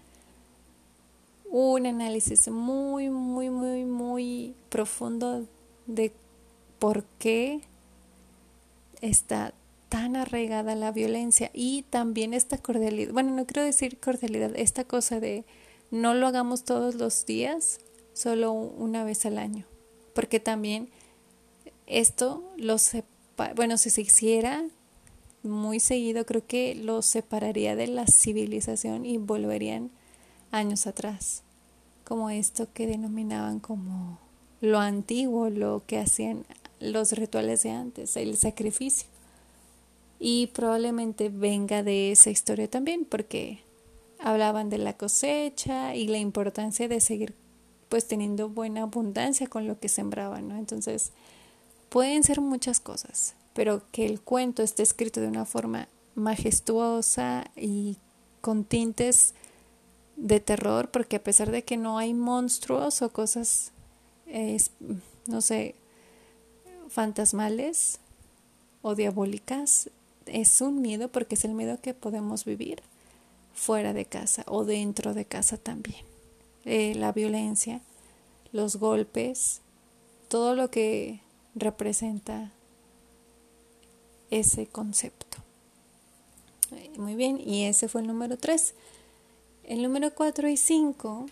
[1.51, 5.47] un análisis muy, muy, muy, muy profundo
[5.87, 6.13] de
[6.79, 7.61] por qué
[9.01, 9.55] está
[9.89, 15.21] tan arraigada la violencia y también esta cordialidad, bueno, no quiero decir cordialidad, esta cosa
[15.21, 15.45] de
[15.91, 17.81] no lo hagamos todos los días,
[18.13, 19.65] solo una vez al año,
[20.15, 20.91] porque también
[21.87, 22.77] esto lo
[23.55, 24.65] bueno, si se hiciera
[25.43, 29.91] muy seguido, creo que lo separaría de la civilización y volverían
[30.51, 31.43] años atrás,
[32.05, 34.19] como esto que denominaban como
[34.61, 36.45] lo antiguo, lo que hacían
[36.81, 39.09] los rituales de antes, el sacrificio.
[40.19, 43.61] Y probablemente venga de esa historia también, porque
[44.19, 47.35] hablaban de la cosecha y la importancia de seguir
[47.89, 50.57] pues teniendo buena abundancia con lo que sembraban, ¿no?
[50.57, 51.13] Entonces,
[51.89, 57.97] pueden ser muchas cosas, pero que el cuento esté escrito de una forma majestuosa y
[58.41, 59.35] con tintes
[60.17, 63.73] de terror, porque a pesar de que no hay monstruos o cosas,
[65.27, 65.77] no sé,
[66.89, 68.01] fantasmales
[68.83, 69.91] o diabólicas,
[70.33, 72.83] es un miedo porque es el miedo que podemos vivir
[73.55, 76.05] fuera de casa o dentro de casa también.
[76.65, 77.81] Eh, la violencia,
[78.53, 79.61] los golpes,
[80.29, 81.21] todo lo que
[81.55, 82.53] representa
[84.31, 85.39] ese concepto.
[86.73, 88.75] Eh, muy bien, y ese fue el número 3.
[89.65, 91.27] El número 4 y 5,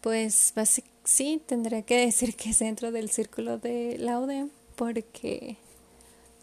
[0.00, 0.52] pues
[1.04, 5.56] sí, tendría que decir que es dentro del círculo de Laude, porque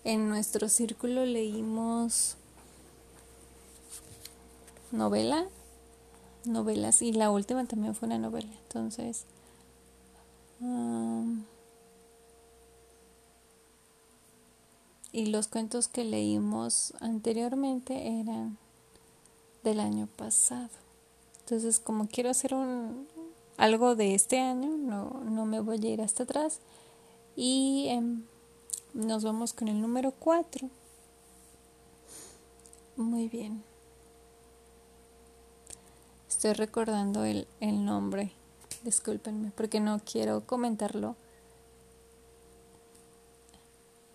[0.04, 2.38] en nuestro círculo leímos
[4.92, 5.48] novela,
[6.46, 8.52] novelas y la última también fue una novela.
[8.64, 9.26] Entonces,
[15.12, 18.58] y los cuentos que leímos anteriormente eran
[19.64, 20.70] del año pasado.
[21.40, 23.08] Entonces, como quiero hacer un
[23.58, 26.60] algo de este año, no, no me voy a ir hasta atrás.
[27.36, 28.24] Y em,
[28.94, 30.70] nos vamos con el número 4.
[32.98, 33.64] Muy bien.
[36.28, 38.32] Estoy recordando el, el nombre.
[38.84, 41.16] Discúlpenme porque no quiero comentarlo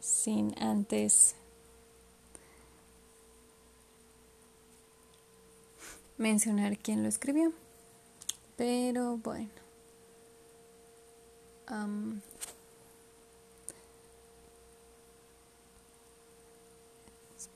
[0.00, 1.36] sin antes
[6.18, 7.52] mencionar quién lo escribió.
[8.56, 9.50] Pero bueno.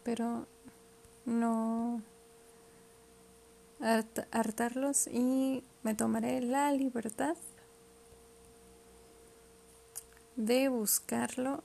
[0.00, 0.46] Espero
[1.26, 2.00] no
[4.30, 7.36] hartarlos y me tomaré la libertad
[10.36, 11.62] de buscarlo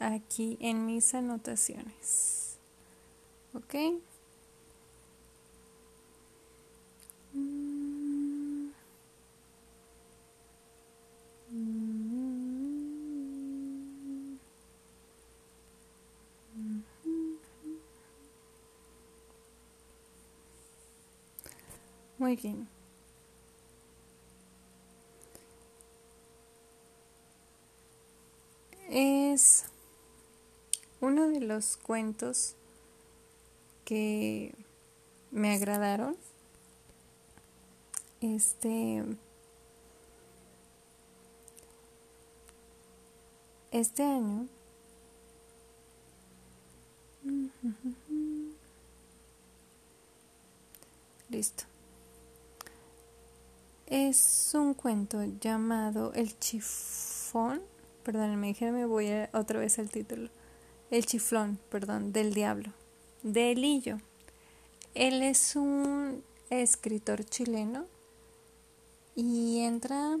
[0.00, 2.58] aquí en mis anotaciones.
[3.54, 3.74] ¿Ok?
[22.18, 22.68] Muy bien.
[28.90, 29.66] Es
[31.00, 32.56] uno de los cuentos
[33.84, 34.52] que
[35.30, 36.16] me agradaron.
[38.20, 39.04] Este
[43.70, 44.48] este año
[51.30, 51.77] listo
[53.90, 57.62] es un cuento llamado El chifón,
[58.04, 60.28] perdón, me voy otra vez al título.
[60.90, 62.72] El chiflón, perdón, del diablo,
[63.22, 63.98] de Elillo.
[64.94, 67.86] Él es un escritor chileno
[69.14, 70.18] y entra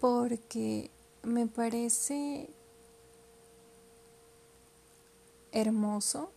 [0.00, 0.90] porque
[1.22, 2.48] me parece
[5.52, 6.30] hermoso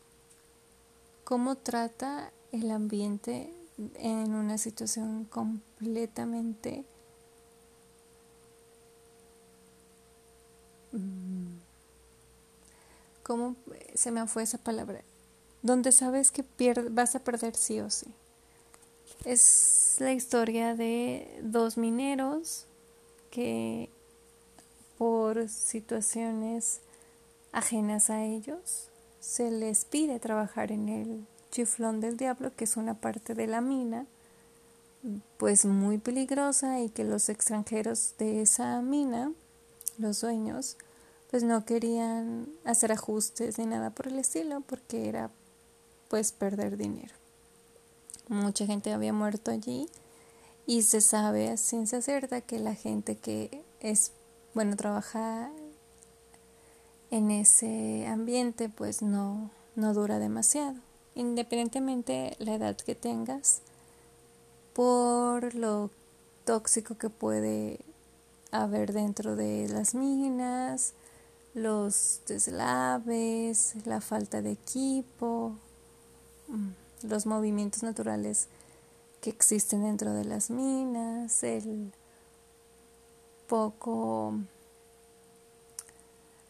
[1.24, 6.86] cómo trata el ambiente en una situación completamente
[10.92, 11.54] mm,
[13.24, 13.56] ¿Cómo
[13.96, 15.02] se me fue esa palabra?
[15.62, 16.44] Donde sabes que
[16.92, 18.08] vas a perder sí o sí.
[19.24, 22.66] Es la historia de dos mineros
[23.32, 23.90] que
[24.98, 26.82] por situaciones
[27.54, 28.90] ajenas a ellos
[29.22, 33.62] se les pide trabajar en el chiflón del diablo, que es una parte de la
[33.62, 34.08] mina,
[35.38, 39.32] pues muy peligrosa y que los extranjeros de esa mina,
[40.00, 40.78] los dueños,
[41.30, 45.30] pues no querían hacer ajustes ni nada por el estilo porque era
[46.10, 47.14] pues perder dinero.
[48.30, 49.88] Mucha gente había muerto allí
[50.66, 54.12] y se sabe a ciencia cierta que la gente que es,
[54.56, 55.52] bueno, trabaja
[57.12, 60.76] en ese ambiente pues no, no dura demasiado,
[61.16, 63.62] independientemente la edad que tengas,
[64.74, 65.90] por lo
[66.46, 67.80] tóxico que puede
[68.52, 70.94] haber dentro de las minas,
[71.54, 75.56] los deslaves, la falta de equipo,
[76.48, 78.48] mm, los movimientos naturales
[79.22, 81.92] que existen dentro de las minas, el
[83.48, 84.34] poco,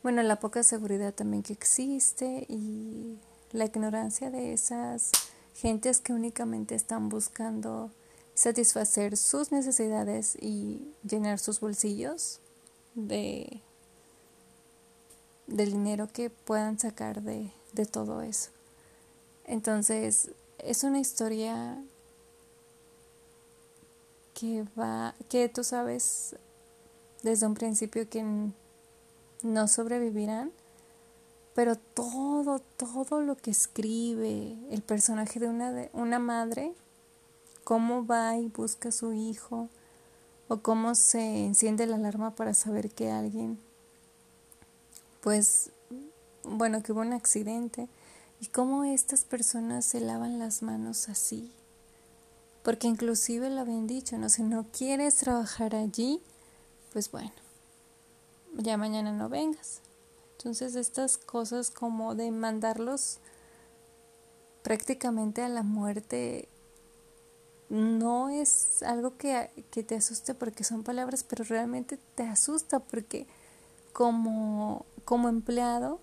[0.01, 3.17] bueno, la poca seguridad también que existe y
[3.53, 5.11] la ignorancia de esas
[5.55, 7.91] gentes que únicamente están buscando
[8.33, 12.39] satisfacer sus necesidades y llenar sus bolsillos
[12.95, 13.61] de
[15.47, 18.49] del dinero que puedan sacar de, de todo eso.
[19.45, 21.83] Entonces, es una historia
[24.33, 26.37] que va, que tú sabes
[27.23, 28.23] desde un principio que
[29.43, 30.51] no sobrevivirán,
[31.55, 36.73] pero todo, todo lo que escribe el personaje de una, de una madre,
[37.63, 39.69] cómo va y busca a su hijo,
[40.47, 43.57] o cómo se enciende la alarma para saber que alguien
[45.23, 45.71] pues,
[46.43, 47.87] bueno, que hubo un accidente
[48.41, 51.49] y cómo estas personas se lavan las manos así.
[52.61, 56.21] Porque inclusive lo habían dicho, no, si no quieres trabajar allí,
[56.91, 57.31] pues bueno,
[58.53, 59.79] ya mañana no vengas.
[60.43, 63.19] Entonces estas cosas como de mandarlos
[64.61, 66.49] prácticamente a la muerte
[67.69, 73.25] no es algo que, que te asuste porque son palabras, pero realmente te asusta porque
[73.93, 76.01] como como empleado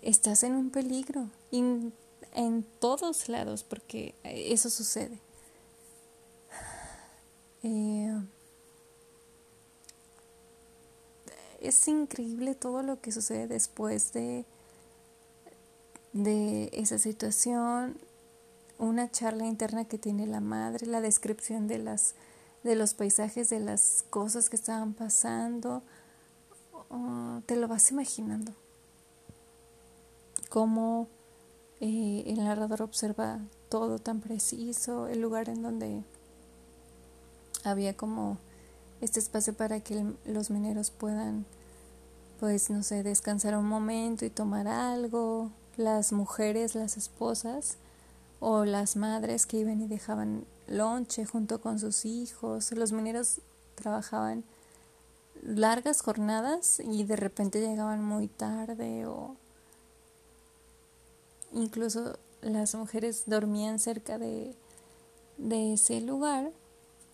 [0.00, 5.18] estás en un peligro en todos lados porque eso sucede.
[7.62, 8.18] Eh,
[11.60, 14.44] es increíble todo lo que sucede después de,
[16.12, 17.96] de esa situación,
[18.78, 22.14] una charla interna que tiene la madre, la descripción de las
[22.62, 25.82] de los paisajes, de las cosas que estaban pasando,
[26.90, 28.52] Ah, te lo vas imaginando.
[30.48, 31.08] Cómo
[31.80, 33.38] eh, el narrador observa
[33.68, 36.02] todo tan preciso, el lugar en donde
[37.62, 38.38] había como
[39.00, 41.46] este espacio para que los mineros puedan,
[42.38, 47.76] pues, no sé, descansar un momento y tomar algo, las mujeres, las esposas
[48.40, 53.40] o las madres que iban y dejaban lonche junto con sus hijos, los mineros
[53.74, 54.44] trabajaban
[55.42, 59.36] largas jornadas y de repente llegaban muy tarde o
[61.52, 64.54] incluso las mujeres dormían cerca de,
[65.38, 66.52] de ese lugar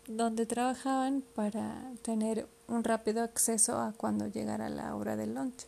[0.06, 5.66] donde trabajaban para tener un rápido acceso a cuando llegara la hora del lunch.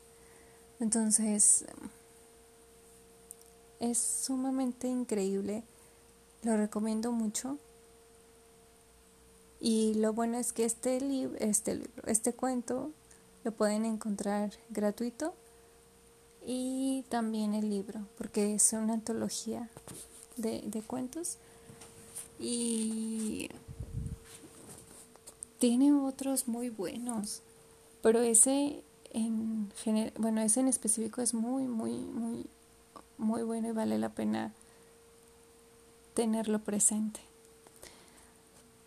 [0.81, 1.65] Entonces,
[3.81, 5.65] es sumamente increíble,
[6.43, 7.59] lo recomiendo mucho.
[9.61, 12.93] Y lo bueno es que este, libro, este libro, este cuento
[13.43, 15.35] lo pueden encontrar gratuito
[16.47, 19.69] y también el libro, porque es una antología
[20.37, 21.39] de, de cuentos
[22.39, 23.51] y
[25.59, 27.43] tiene otros muy buenos,
[28.03, 28.83] pero ese
[29.13, 29.73] en
[30.19, 32.47] bueno, ese en específico es muy, muy, muy,
[33.17, 34.53] muy bueno y vale la pena
[36.15, 37.21] tenerlo presente.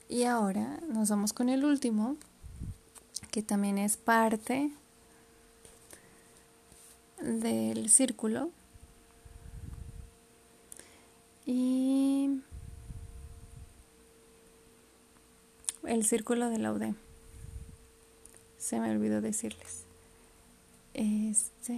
[0.09, 2.17] Y ahora nos vamos con el último,
[3.31, 4.71] que también es parte
[7.21, 8.49] del círculo.
[11.45, 12.41] Y
[15.83, 16.93] el círculo de la UD.
[18.57, 19.85] Se me olvidó decirles.
[20.93, 21.77] Este.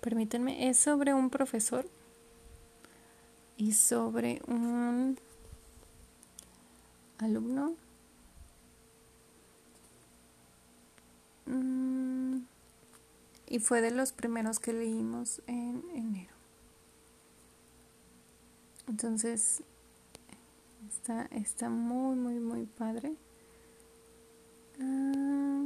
[0.00, 1.88] Permítanme, es sobre un profesor
[3.56, 5.18] y sobre un
[7.18, 7.74] alumno
[11.46, 12.38] mm,
[13.48, 16.37] y fue de los primeros que leímos en enero.
[18.88, 19.62] Entonces,
[20.88, 23.14] está, está muy, muy, muy padre.
[24.80, 25.64] Ah,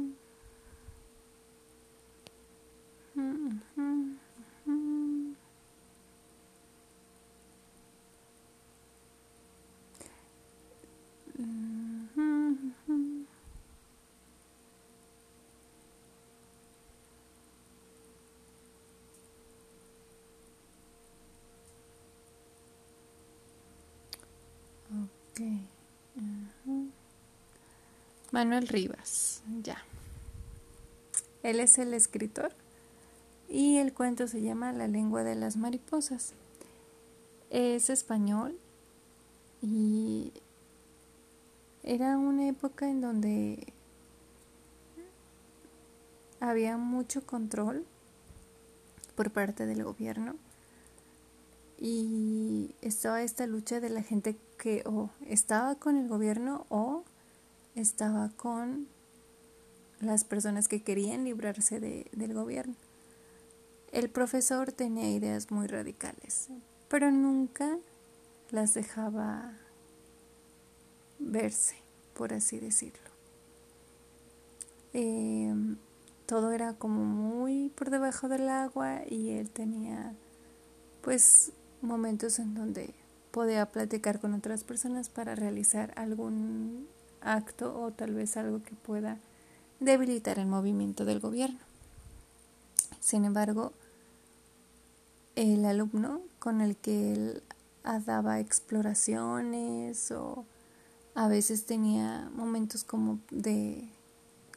[28.33, 29.77] Manuel Rivas, ya.
[31.43, 32.51] Él es el escritor
[33.47, 36.33] y el cuento se llama La lengua de las mariposas.
[37.51, 38.57] Es español
[39.61, 40.33] y
[41.83, 43.71] era una época en donde
[46.39, 47.85] había mucho control
[49.15, 50.37] por parte del gobierno
[51.77, 57.03] y estaba esta lucha de la gente que o estaba con el gobierno o
[57.75, 58.87] estaba con
[59.99, 62.75] las personas que querían librarse de, del gobierno.
[63.91, 66.49] El profesor tenía ideas muy radicales,
[66.89, 67.77] pero nunca
[68.51, 69.53] las dejaba
[71.19, 71.75] verse,
[72.13, 73.13] por así decirlo.
[74.93, 75.77] Em,
[76.27, 80.13] todo era como muy por debajo del agua y él tenía
[81.01, 81.51] pues
[81.81, 82.93] momentos en donde
[83.31, 86.87] podía platicar con otras personas para realizar algún
[87.23, 89.17] acto o tal vez algo que pueda
[89.79, 91.59] debilitar el movimiento del gobierno.
[92.99, 93.73] Sin embargo,
[95.35, 97.43] el alumno con el que él
[98.05, 100.45] daba exploraciones o
[101.15, 103.87] a veces tenía momentos como de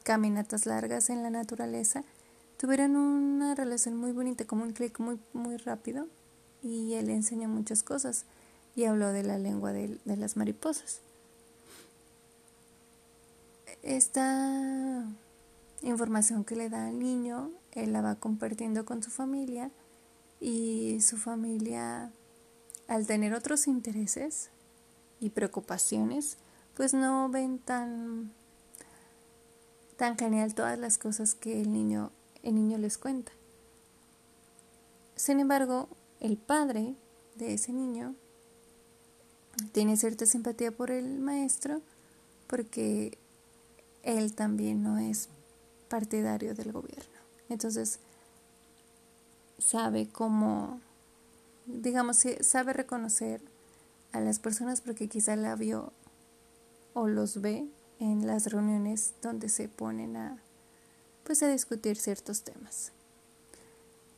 [0.05, 2.05] caminatas largas en la naturaleza,
[2.57, 6.07] tuvieron una relación muy bonita, como un clic muy, muy rápido
[6.63, 8.25] y él enseñó muchas cosas
[8.75, 11.01] y habló de la lengua de, de las mariposas.
[13.87, 15.05] Esta
[15.81, 19.71] información que le da al niño, él la va compartiendo con su familia
[20.41, 22.11] y su familia,
[22.89, 24.51] al tener otros intereses
[25.21, 26.37] y preocupaciones,
[26.75, 28.33] pues no ven tan,
[29.97, 32.11] tan genial todas las cosas que el niño,
[32.43, 33.31] el niño les cuenta.
[35.15, 36.97] Sin embargo, el padre
[37.37, 38.17] de ese niño
[39.71, 41.83] tiene cierta simpatía por el maestro
[42.49, 43.17] porque
[44.07, 45.29] él también no es
[45.89, 47.19] partidario del gobierno.
[47.49, 47.99] Entonces,
[49.59, 50.81] sabe cómo,
[51.67, 53.43] digamos, sabe reconocer
[54.13, 55.93] a las personas porque quizá la vio
[56.95, 57.67] o los ve
[57.99, 60.39] en las reuniones donde se ponen a,
[61.25, 62.93] pues, a discutir ciertos temas.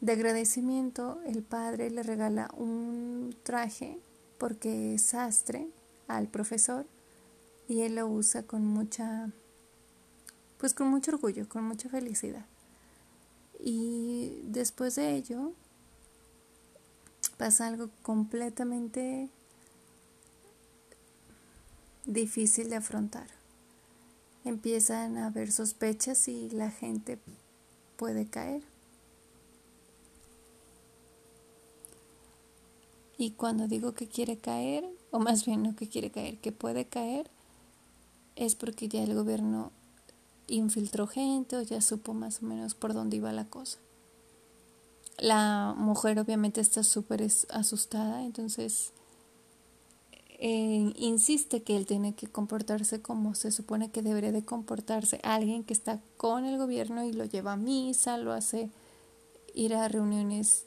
[0.03, 3.99] De agradecimiento, el padre le regala un traje
[4.37, 5.67] porque es sastre
[6.07, 6.87] al profesor
[7.69, 9.31] y él lo usa con mucha
[10.59, 12.45] pues con mucho orgullo, con mucha felicidad.
[13.61, 15.53] Y después de ello
[17.37, 19.29] pasa algo completamente
[22.05, 23.29] difícil de afrontar.
[24.45, 27.19] Empiezan a haber sospechas y la gente
[27.97, 28.63] puede caer.
[33.19, 36.87] Y cuando digo que quiere caer, o más bien no que quiere caer, que puede
[36.87, 37.29] caer,
[38.37, 39.73] es porque ya el gobierno
[40.49, 43.79] infiltró gente o ya supo más o menos por dónde iba la cosa.
[45.19, 48.93] La mujer obviamente está súper asustada, entonces
[50.39, 55.65] eh, insiste que él tiene que comportarse como se supone que debería de comportarse alguien
[55.65, 58.71] que está con el gobierno y lo lleva a misa, lo hace
[59.55, 60.65] ir a reuniones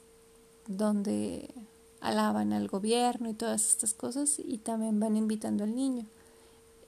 [0.66, 1.48] donde
[2.00, 6.06] alaban al gobierno y todas estas cosas y también van invitando al niño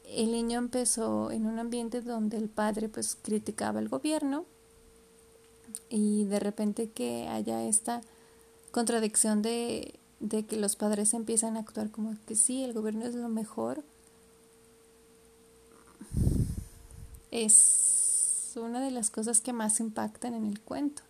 [0.05, 4.45] el niño empezó en un ambiente donde el padre pues criticaba al gobierno
[5.89, 8.03] y de repente que haya esta
[8.71, 13.15] contradicción de, de que los padres empiezan a actuar como que sí, el gobierno es
[13.15, 13.83] lo mejor,
[17.31, 21.03] es una de las cosas que más impactan en el cuento.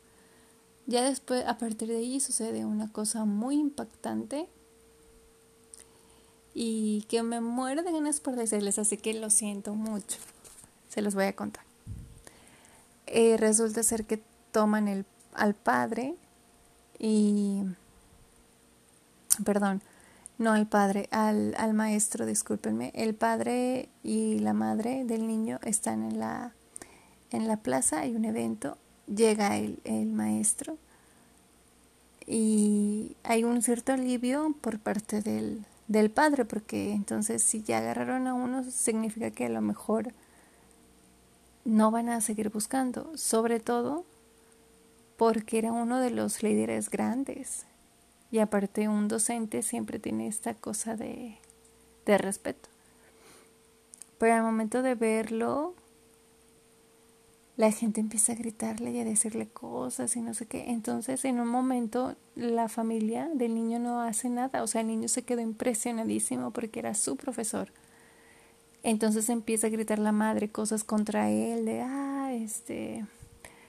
[0.87, 4.49] Ya después, a partir de ahí sucede una cosa muy impactante
[6.55, 10.19] y que me muero de por decirles, así que lo siento mucho.
[10.89, 11.65] Se los voy a contar.
[13.07, 16.15] Eh, resulta ser que toman el, al padre
[16.99, 17.63] y...
[19.45, 19.83] Perdón,
[20.39, 22.93] no al padre, al, al maestro, discúlpenme.
[22.95, 26.53] El padre y la madre del niño están en la,
[27.31, 30.79] en la plaza, hay un evento llega el, el maestro
[32.27, 38.27] y hay un cierto alivio por parte del, del padre, porque entonces si ya agarraron
[38.27, 40.13] a uno, significa que a lo mejor
[41.65, 44.05] no van a seguir buscando, sobre todo
[45.17, 47.67] porque era uno de los líderes grandes.
[48.31, 51.39] Y aparte un docente siempre tiene esta cosa de,
[52.05, 52.69] de respeto.
[54.19, 55.75] Pero al momento de verlo,
[57.57, 60.71] la gente empieza a gritarle y a decirle cosas y no sé qué.
[60.71, 64.63] Entonces, en un momento, la familia del niño no hace nada.
[64.63, 67.71] O sea, el niño se quedó impresionadísimo porque era su profesor.
[68.83, 73.07] Entonces empieza a gritar la madre cosas contra él, de, ah, este,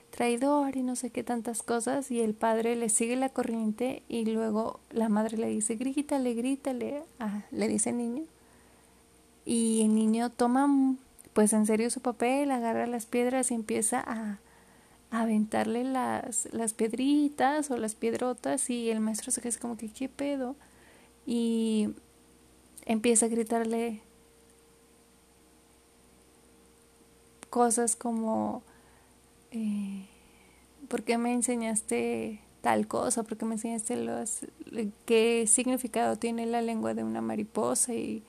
[0.09, 2.09] traidor y no sé qué tantas cosas.
[2.09, 7.03] Y el padre le sigue la corriente y luego la madre le dice, grítale, grítale,
[7.19, 8.23] ah, le dice el niño.
[9.45, 10.67] Y el niño toma
[11.35, 14.39] pues en serio su papel, agarra las piedras y empieza a,
[15.11, 20.07] aventarle las, las piedritas o las piedrotas y el maestro se queda como que qué
[20.09, 20.55] pedo
[21.25, 21.89] y
[22.85, 24.01] empieza a gritarle
[27.49, 28.63] cosas como
[29.51, 30.05] eh,
[30.87, 33.23] ¿por qué me enseñaste tal cosa?
[33.23, 34.39] ¿por qué me enseñaste los,
[35.05, 37.93] qué significado tiene la lengua de una mariposa?
[37.93, 38.23] y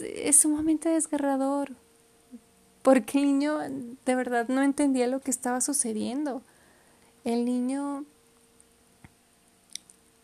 [0.00, 1.74] es sumamente desgarrador,
[2.82, 6.42] porque el niño de verdad no entendía lo que estaba sucediendo.
[7.24, 8.04] El niño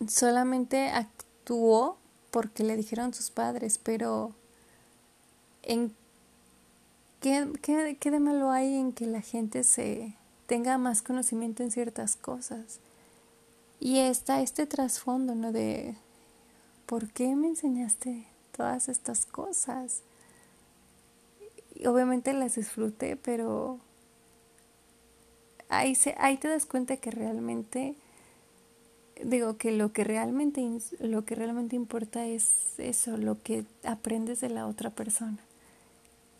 [0.08, 1.98] solamente actuó
[2.30, 4.34] porque le dijeron sus padres, pero
[5.62, 5.94] en
[7.20, 10.14] qué, qué, qué de malo hay en que la gente se
[10.46, 12.80] tenga más conocimiento en ciertas cosas.
[13.80, 15.52] Y está este trasfondo, ¿no?
[15.52, 15.96] De
[16.86, 18.26] ¿por qué me enseñaste
[18.56, 20.02] todas estas cosas.
[21.84, 23.78] Obviamente las disfruté, pero
[25.68, 27.94] ahí, se, ahí te das cuenta que realmente,
[29.22, 30.66] digo que lo que realmente,
[31.00, 35.38] lo que realmente importa es eso, lo que aprendes de la otra persona.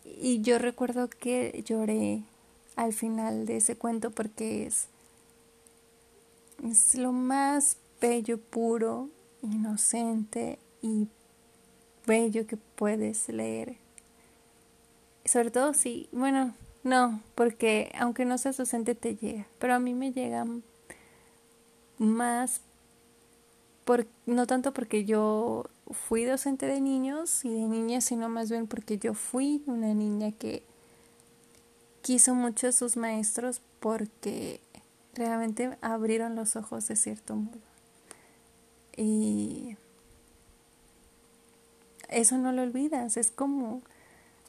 [0.03, 2.23] Y yo recuerdo que lloré
[2.75, 4.87] al final de ese cuento porque es,
[6.63, 9.09] es lo más bello, puro,
[9.41, 11.07] inocente y
[12.07, 13.75] bello que puedes leer.
[15.25, 19.93] Sobre todo si, bueno, no, porque aunque no seas docente te llega, pero a mí
[19.93, 20.45] me llega
[21.99, 22.61] más
[23.85, 28.67] por, no tanto porque yo fui docente de niños y de niñas, sino más bien
[28.67, 30.63] porque yo fui una niña que
[32.01, 34.61] quiso mucho a sus maestros porque
[35.13, 37.59] realmente abrieron los ojos de cierto modo.
[38.95, 39.77] Y
[42.07, 43.81] eso no lo olvidas, es como,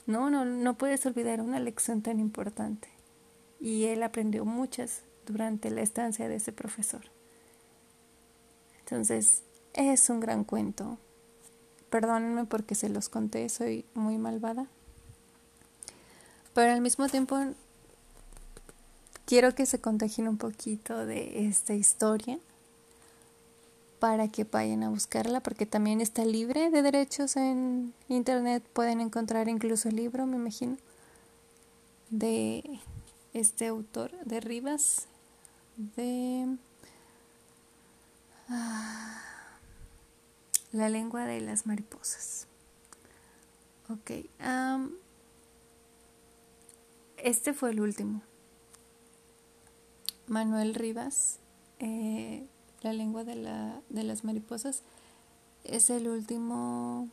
[0.06, 2.88] no, no, no puedes olvidar una lección tan importante.
[3.60, 7.02] Y él aprendió muchas durante la estancia de ese profesor.
[8.80, 9.42] Entonces,
[9.74, 10.98] es un gran cuento.
[11.90, 14.66] Perdónenme porque se los conté, soy muy malvada.
[16.54, 17.38] Pero al mismo tiempo
[19.24, 22.38] quiero que se contagien un poquito de esta historia
[23.98, 28.62] para que vayan a buscarla porque también está libre de derechos en internet.
[28.72, 30.76] Pueden encontrar incluso el libro me imagino
[32.10, 32.80] de
[33.32, 35.06] este autor de Rivas
[35.76, 36.56] de
[38.48, 39.22] ah,
[40.72, 42.46] la lengua de las mariposas.
[43.88, 44.10] Ok
[47.22, 48.22] este fue el último.
[50.26, 51.38] Manuel Rivas
[51.78, 52.46] eh,
[52.82, 54.82] la lengua de, la, de las mariposas
[55.64, 57.08] es el último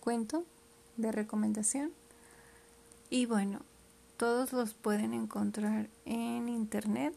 [0.00, 0.44] cuento
[0.96, 1.92] de recomendación.
[3.08, 3.60] Y bueno,
[4.16, 7.14] todos los pueden encontrar en internet,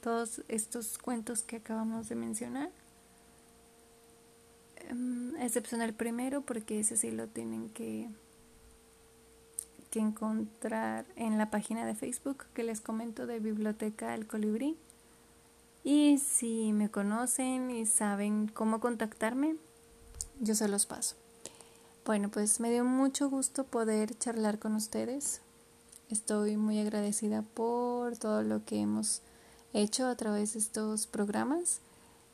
[0.00, 2.70] todos estos cuentos que acabamos de mencionar.
[4.88, 8.08] Em, excepción el primero, porque ese sí lo tienen que,
[9.90, 14.76] que encontrar en la página de Facebook que les comento de Biblioteca El Colibrí.
[15.84, 19.56] Y si me conocen y saben cómo contactarme,
[20.40, 21.16] yo se los paso.
[22.04, 25.40] Bueno, pues me dio mucho gusto poder charlar con ustedes.
[26.08, 29.22] Estoy muy agradecida por todo lo que hemos
[29.72, 31.80] hecho a través de estos programas.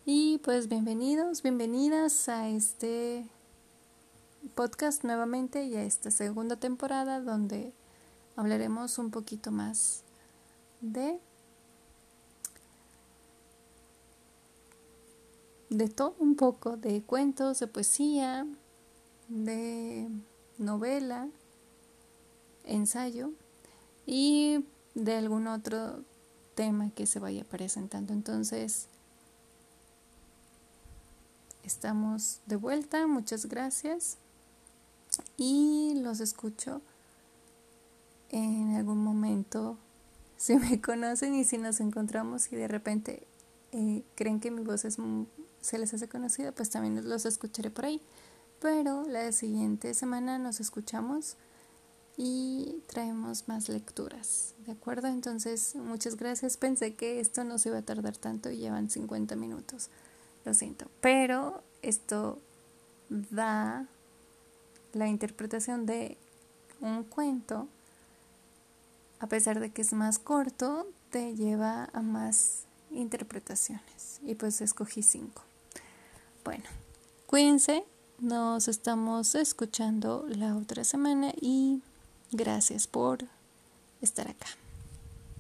[0.05, 3.29] Y pues bienvenidos, bienvenidas a este
[4.55, 7.73] podcast nuevamente y a esta segunda temporada donde
[8.37, 10.03] hablaremos un poquito más
[10.81, 11.21] de
[15.71, 18.47] de todo un poco, de cuentos, de poesía,
[19.29, 20.09] de
[20.59, 21.29] novela,
[22.65, 23.31] ensayo
[24.07, 24.65] y
[24.95, 26.03] de algún otro
[26.55, 28.13] tema que se vaya presentando.
[28.13, 28.89] Entonces,
[31.63, 34.17] estamos de vuelta, muchas gracias
[35.37, 36.81] y los escucho
[38.31, 39.77] en algún momento
[40.37, 43.27] si me conocen y si nos encontramos y de repente
[43.73, 44.99] eh, creen que mi voz es,
[45.61, 48.01] se les hace conocida, pues también los escucharé por ahí.
[48.61, 51.37] Pero la siguiente semana nos escuchamos
[52.17, 55.07] y traemos más lecturas, ¿de acuerdo?
[55.07, 56.57] Entonces, muchas gracias.
[56.57, 59.89] Pensé que esto no se iba a tardar tanto y llevan 50 minutos.
[60.45, 60.87] Lo siento.
[61.01, 62.41] Pero esto
[63.09, 63.87] da
[64.93, 66.19] la interpretación de
[66.81, 67.69] un cuento,
[69.21, 74.21] a pesar de que es más corto, te lleva a más interpretaciones.
[74.25, 75.43] Y pues escogí cinco.
[76.45, 76.65] Bueno,
[77.27, 77.85] cuídense,
[78.19, 81.83] nos estamos escuchando la otra semana y
[82.31, 83.25] Gracias por
[84.03, 84.47] estar acá.